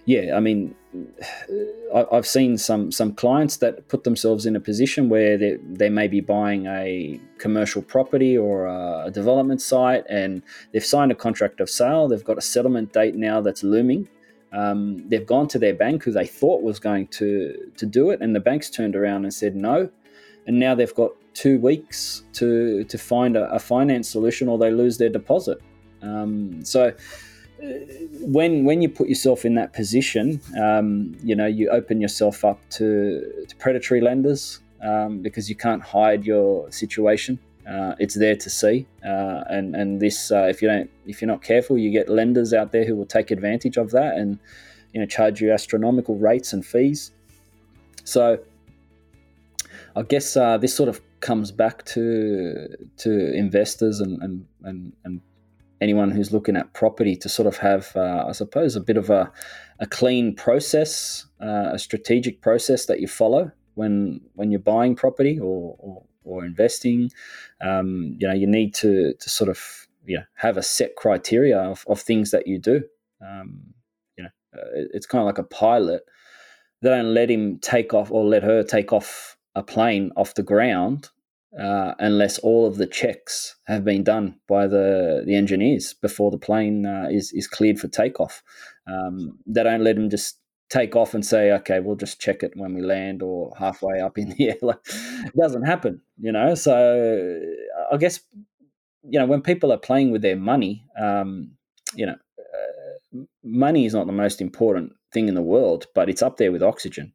yeah, 0.05 0.37
I 0.37 0.41
mean, 0.41 0.75
I, 1.95 2.05
have 2.13 2.27
seen 2.27 2.59
some 2.59 2.93
some 2.93 3.15
clients 3.15 3.57
that 3.59 3.89
put 3.89 4.05
themselves 4.05 4.45
in 4.45 4.55
a 4.55 4.61
position 4.61 5.09
where 5.09 5.39
they, 5.39 5.57
they 5.63 5.89
may 5.89 6.09
be 6.09 6.21
buying 6.21 6.67
a 6.67 7.19
commercial 7.39 7.81
property 7.81 8.37
or 8.37 8.67
a 8.67 9.11
development 9.11 9.63
site, 9.63 10.05
and 10.11 10.43
they've 10.73 10.85
signed 10.85 11.11
a 11.11 11.15
contract 11.15 11.61
of 11.61 11.71
sale. 11.71 12.07
They've 12.07 12.25
got 12.25 12.37
a 12.37 12.43
settlement 12.43 12.93
date 12.93 13.15
now 13.15 13.41
that's 13.41 13.63
looming. 13.63 14.09
Um, 14.53 15.09
they've 15.09 15.27
gone 15.27 15.49
to 15.49 15.59
their 15.59 15.75
bank 15.75 16.05
who 16.05 16.13
they 16.13 16.27
thought 16.27 16.63
was 16.63 16.79
going 16.79 17.09
to 17.09 17.71
to 17.77 17.87
do 17.87 18.11
it, 18.11 18.21
and 18.21 18.35
the 18.35 18.41
bank's 18.41 18.71
turned 18.71 18.97
around 18.97 19.25
and 19.25 19.33
said 19.33 19.55
no. 19.55 19.91
And 20.47 20.59
now 20.59 20.75
they've 20.75 20.95
got 20.95 21.13
two 21.35 21.59
weeks 21.61 22.23
to 22.35 22.85
to 22.85 22.99
find 22.99 23.37
a, 23.37 23.51
a 23.53 23.59
finance 23.59 24.09
solution, 24.09 24.49
or 24.49 24.59
they 24.59 24.71
lose 24.71 24.99
their 24.99 25.11
deposit. 25.11 25.61
Um, 26.03 26.65
so 26.65 26.93
when 28.21 28.65
when 28.65 28.83
you 28.83 28.89
put 28.89 29.09
yourself 29.09 29.45
in 29.45 29.55
that 29.55 29.73
position, 29.73 30.41
um, 30.61 31.17
you 31.23 31.35
know 31.35 31.47
you 31.47 31.71
open 31.71 32.01
yourself 32.01 32.45
up 32.45 32.59
to, 32.71 33.45
to 33.49 33.57
predatory 33.57 34.01
lenders 34.01 34.61
um, 34.83 35.21
because 35.23 35.49
you 35.49 35.57
can't 35.57 35.83
hide 35.83 36.25
your 36.25 36.71
situation. 36.71 37.39
Uh, 37.69 37.95
it's 37.99 38.15
there 38.15 38.35
to 38.35 38.49
see, 38.49 38.87
uh, 39.05 39.45
and 39.51 39.77
and 39.77 40.01
this 40.01 40.33
uh, 40.33 40.45
if 40.45 40.63
you 40.63 40.69
don't 40.69 40.91
if 41.07 41.21
you're 41.21 41.29
not 41.29 41.43
careful, 41.43 41.77
you 41.77 41.91
get 41.91 42.09
lenders 42.09 42.55
out 42.55 42.73
there 42.73 42.85
who 42.85 42.97
will 42.97 43.07
take 43.07 43.31
advantage 43.31 43.77
of 43.77 43.91
that 43.91 44.17
and 44.17 44.39
you 44.95 45.01
know 45.01 45.07
charge 45.07 45.41
you 45.41 45.53
astronomical 45.53 46.17
rates 46.17 46.53
and 46.53 46.65
fees. 46.65 47.13
So 48.05 48.39
I 49.95 50.03
guess 50.03 50.37
uh, 50.37 50.57
this 50.57 50.75
sort 50.75 50.89
of 50.89 51.03
comes 51.21 51.51
back 51.51 51.85
to 51.87 52.69
to 52.99 53.35
investors 53.35 54.01
and 54.01 54.23
and, 54.23 54.47
and, 54.65 54.93
and 55.05 55.21
anyone 55.81 56.11
who's 56.11 56.33
looking 56.33 56.57
at 56.57 56.73
property 56.73 57.17
to 57.17 57.29
sort 57.29 57.47
of 57.47 57.59
have, 57.59 57.95
uh, 57.95 58.25
I 58.29 58.33
suppose, 58.33 58.77
a 58.77 58.81
bit 58.81 58.97
of 58.97 59.11
a, 59.11 59.31
a 59.79 59.87
clean 59.87 60.35
process, 60.35 61.27
uh, 61.41 61.71
a 61.73 61.79
strategic 61.79 62.41
process 62.41 62.87
that 62.87 63.01
you 63.01 63.09
follow 63.09 63.53
when 63.75 64.21
when 64.35 64.51
you're 64.51 64.61
buying 64.61 64.97
property 64.97 65.39
or, 65.39 65.77
or, 65.79 66.03
or 66.29 66.45
investing. 66.45 67.11
Um, 67.61 68.17
you 68.19 68.29
know, 68.29 68.35
you 68.35 68.47
need 68.47 68.75
to 68.77 69.15
to 69.15 69.31
sort 69.31 69.51
of 69.51 69.89
you 70.05 70.19
know 70.19 70.25
have 70.35 70.57
a 70.57 70.63
set 70.63 70.97
criteria 70.97 71.59
of, 71.59 71.85
of 71.89 72.01
things 72.01 72.31
that 72.31 72.47
you 72.47 72.59
do. 72.59 72.83
Um, 73.21 73.75
you 74.17 74.25
know, 74.25 74.31
uh, 74.55 74.87
it's 74.95 75.07
kind 75.07 75.23
of 75.23 75.27
like 75.27 75.39
a 75.39 75.43
pilot. 75.43 76.03
They 76.83 76.91
don't 76.91 77.15
let 77.15 77.31
him 77.31 77.59
take 77.59 77.93
off 77.93 78.11
or 78.11 78.25
let 78.25 78.43
her 78.45 78.63
take 78.63 78.93
off 78.93 79.37
a 79.55 79.63
plane 79.63 80.13
off 80.17 80.35
the 80.35 80.43
ground 80.45 81.11
uh, 81.59 81.95
unless 81.99 82.39
all 82.39 82.67
of 82.67 82.77
the 82.77 82.87
checks 82.87 83.57
have 83.65 83.85
been 83.85 84.05
done 84.05 84.39
by 84.47 84.67
the, 84.67 85.23
the 85.27 85.35
engineers 85.35 85.95
before 85.95 86.31
the 86.31 86.39
plane 86.39 86.87
uh, 86.87 87.09
is, 87.11 87.33
is 87.33 87.49
cleared 87.49 87.79
for 87.79 87.89
takeoff. 87.89 88.43
Um, 88.87 89.39
they 89.47 89.63
don't 89.63 89.83
let 89.83 89.97
them 89.97 90.11
just 90.11 90.39
take 90.69 90.95
off 90.95 91.15
and 91.15 91.25
say, 91.25 91.53
okay, 91.53 91.81
we'll 91.81 91.97
just 91.97 92.21
check 92.21 92.43
it 92.43 92.53
when 92.55 92.75
we 92.75 92.83
land 92.83 93.23
or 93.23 93.53
halfway 93.59 94.01
up 94.01 94.19
in 94.19 94.31
the 94.31 94.49
air. 94.49 94.57
Like, 94.61 94.81
it 94.87 95.37
doesn't 95.37 95.65
happen, 95.65 96.01
you 96.19 96.33
know? 96.33 96.55
So 96.55 97.41
I 97.91 97.97
guess, 97.97 98.21
you 99.03 99.19
know, 99.19 99.27
when 99.27 99.43
people 99.43 99.73
are 99.73 99.79
playing 99.79 100.11
with 100.11 100.23
their 100.23 100.37
money, 100.37 100.85
um, 101.01 101.53
you 101.95 102.07
know, 102.07 102.17
uh, 102.39 103.21
money 103.43 103.87
is 103.87 103.95
not 103.95 104.07
the 104.07 104.13
most 104.13 104.41
important 104.41 104.93
thing 105.13 105.29
in 105.29 105.35
the 105.35 105.43
world, 105.43 105.87
but 105.95 106.09
it's 106.09 106.23
up 106.23 106.37
there 106.37 106.53
with 106.53 106.63
oxygen. 106.63 107.13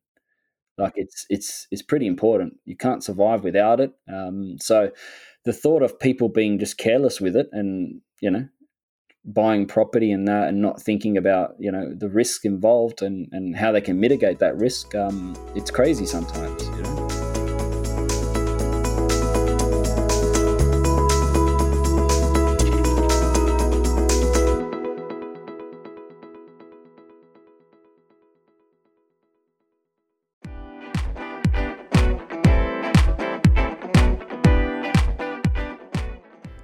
Like 0.77 0.93
it's 0.95 1.25
it's 1.29 1.67
it's 1.69 1.83
pretty 1.83 2.07
important. 2.07 2.55
You 2.65 2.75
can't 2.75 3.03
survive 3.03 3.43
without 3.43 3.79
it. 3.79 3.93
Um, 4.11 4.57
so 4.59 4.89
the 5.45 5.53
thought 5.53 5.83
of 5.83 5.99
people 5.99 6.29
being 6.29 6.57
just 6.57 6.79
careless 6.79 7.21
with 7.21 7.35
it 7.35 7.47
and 7.51 8.01
you 8.21 8.31
know 8.31 8.47
buying 9.25 9.65
property 9.65 10.11
and 10.11 10.27
that 10.27 10.49
and 10.49 10.61
not 10.61 10.81
thinking 10.81 11.17
about 11.17 11.55
you 11.57 11.71
know 11.71 11.93
the 11.93 12.09
risk 12.09 12.45
involved 12.45 13.01
and 13.01 13.29
and 13.31 13.55
how 13.55 13.71
they 13.71 13.81
can 13.81 13.99
mitigate 13.99 14.39
that 14.39 14.55
risk 14.57 14.93
um, 14.95 15.35
it's 15.55 15.71
crazy 15.71 16.05
sometimes. 16.05 16.63
You 16.63 16.83
know 16.83 17.02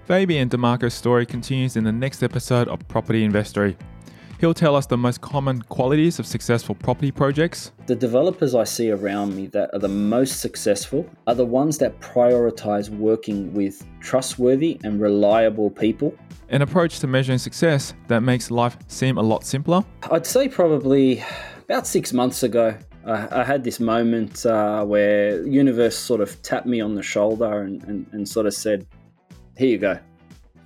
Fabian 0.09 0.47
De 0.47 0.57
Marco's 0.57 0.95
story 0.95 1.23
continues 1.23 1.75
in 1.75 1.83
the 1.83 1.91
next 1.91 2.23
episode 2.23 2.67
of 2.67 2.79
Property 2.87 3.23
Investory. 3.23 3.77
He'll 4.39 4.55
tell 4.55 4.75
us 4.75 4.87
the 4.87 4.97
most 4.97 5.21
common 5.21 5.61
qualities 5.61 6.17
of 6.17 6.25
successful 6.25 6.73
property 6.73 7.11
projects. 7.11 7.73
The 7.85 7.95
developers 7.95 8.55
I 8.55 8.63
see 8.63 8.89
around 8.89 9.35
me 9.35 9.45
that 9.49 9.69
are 9.71 9.77
the 9.77 9.87
most 9.87 10.39
successful 10.39 11.07
are 11.27 11.35
the 11.35 11.45
ones 11.45 11.77
that 11.77 11.99
prioritize 11.99 12.89
working 12.89 13.53
with 13.53 13.85
trustworthy 13.99 14.79
and 14.83 14.99
reliable 14.99 15.69
people. 15.69 16.17
An 16.49 16.63
approach 16.63 16.97
to 17.01 17.05
measuring 17.05 17.37
success 17.37 17.93
that 18.07 18.21
makes 18.21 18.49
life 18.49 18.77
seem 18.87 19.19
a 19.19 19.21
lot 19.21 19.43
simpler. 19.43 19.85
I'd 20.09 20.25
say 20.25 20.47
probably 20.47 21.23
about 21.65 21.85
six 21.85 22.13
months 22.13 22.41
ago, 22.41 22.75
I, 23.05 23.43
had 23.43 23.63
this 23.63 23.79
moment 23.79 24.43
uh, 24.45 24.83
where 24.85 25.45
universe 25.45 25.97
sort 25.97 26.19
of 26.19 26.41
tapped 26.41 26.65
me 26.65 26.81
on 26.81 26.95
the 26.95 27.03
shoulder 27.03 27.61
and, 27.61 27.83
and, 27.83 28.07
and 28.11 28.27
sort 28.27 28.45
of 28.45 28.53
said, 28.53 28.85
here 29.59 29.67
you 29.67 29.77
go. 29.77 29.99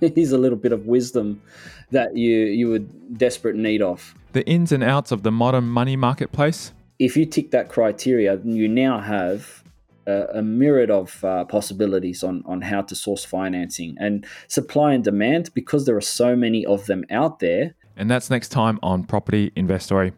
Here's 0.00 0.32
a 0.32 0.38
little 0.38 0.56
bit 0.56 0.72
of 0.72 0.86
wisdom 0.86 1.42
that 1.90 2.16
you 2.16 2.36
you 2.36 2.68
would 2.68 3.18
desperate 3.18 3.56
need 3.56 3.82
of. 3.82 4.14
The 4.32 4.46
ins 4.46 4.72
and 4.72 4.82
outs 4.82 5.12
of 5.12 5.22
the 5.22 5.32
modern 5.32 5.64
money 5.64 5.96
marketplace. 5.96 6.72
If 6.98 7.16
you 7.16 7.26
tick 7.26 7.50
that 7.50 7.68
criteria, 7.68 8.40
you 8.44 8.68
now 8.68 9.00
have 9.00 9.64
a, 10.06 10.26
a 10.34 10.42
myriad 10.42 10.90
of 10.90 11.24
uh, 11.24 11.44
possibilities 11.44 12.22
on 12.22 12.42
on 12.46 12.62
how 12.62 12.82
to 12.82 12.94
source 12.94 13.24
financing 13.24 13.96
and 13.98 14.24
supply 14.46 14.92
and 14.94 15.02
demand 15.02 15.50
because 15.54 15.86
there 15.86 15.96
are 15.96 16.08
so 16.22 16.36
many 16.36 16.64
of 16.64 16.86
them 16.86 17.04
out 17.10 17.40
there. 17.40 17.74
And 17.96 18.10
that's 18.10 18.30
next 18.30 18.48
time 18.48 18.78
on 18.82 19.04
Property 19.04 19.52
Investory. 19.56 20.12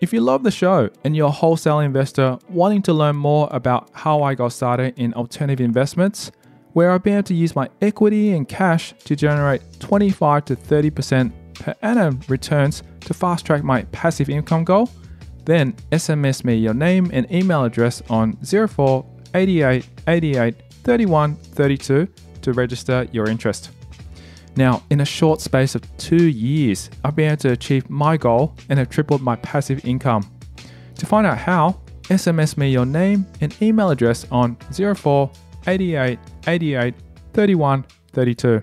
If 0.00 0.14
you 0.14 0.22
love 0.22 0.44
the 0.44 0.50
show 0.50 0.88
and 1.04 1.14
you're 1.14 1.28
a 1.28 1.30
wholesale 1.30 1.80
investor 1.80 2.38
wanting 2.48 2.80
to 2.82 2.94
learn 2.94 3.16
more 3.16 3.48
about 3.50 3.90
how 3.92 4.22
I 4.22 4.34
got 4.34 4.48
started 4.48 4.98
in 4.98 5.12
alternative 5.12 5.62
investments, 5.62 6.32
where 6.72 6.90
I've 6.90 7.02
been 7.02 7.14
able 7.14 7.24
to 7.24 7.34
use 7.34 7.54
my 7.54 7.68
equity 7.82 8.32
and 8.32 8.48
cash 8.48 8.94
to 9.04 9.14
generate 9.14 9.60
25 9.78 10.46
to 10.46 10.56
30% 10.56 11.32
per 11.52 11.74
annum 11.82 12.18
returns 12.28 12.82
to 13.00 13.12
fast 13.12 13.44
track 13.44 13.62
my 13.62 13.82
passive 13.92 14.30
income 14.30 14.64
goal, 14.64 14.88
then 15.44 15.74
SMS 15.92 16.44
me 16.44 16.54
your 16.54 16.72
name 16.72 17.10
and 17.12 17.30
email 17.30 17.64
address 17.64 18.02
on 18.08 18.38
04 18.42 19.04
88 19.34 19.86
88 20.08 20.54
31 20.70 21.34
32 21.34 22.08
to 22.40 22.52
register 22.54 23.06
your 23.12 23.28
interest. 23.28 23.70
Now, 24.60 24.82
in 24.90 25.00
a 25.00 25.06
short 25.06 25.40
space 25.40 25.74
of 25.74 25.80
two 25.96 26.28
years, 26.28 26.90
I've 27.02 27.16
been 27.16 27.28
able 27.28 27.38
to 27.38 27.52
achieve 27.52 27.88
my 27.88 28.18
goal 28.18 28.54
and 28.68 28.78
have 28.78 28.90
tripled 28.90 29.22
my 29.22 29.36
passive 29.36 29.82
income. 29.86 30.30
To 30.96 31.06
find 31.06 31.26
out 31.26 31.38
how, 31.38 31.80
SMS 32.02 32.58
me 32.58 32.70
your 32.70 32.84
name 32.84 33.26
and 33.40 33.56
email 33.62 33.88
address 33.88 34.26
on 34.30 34.56
04 34.70 35.30
88 35.66 36.18
88 36.46 36.94
31 37.32 37.86
32. 38.12 38.60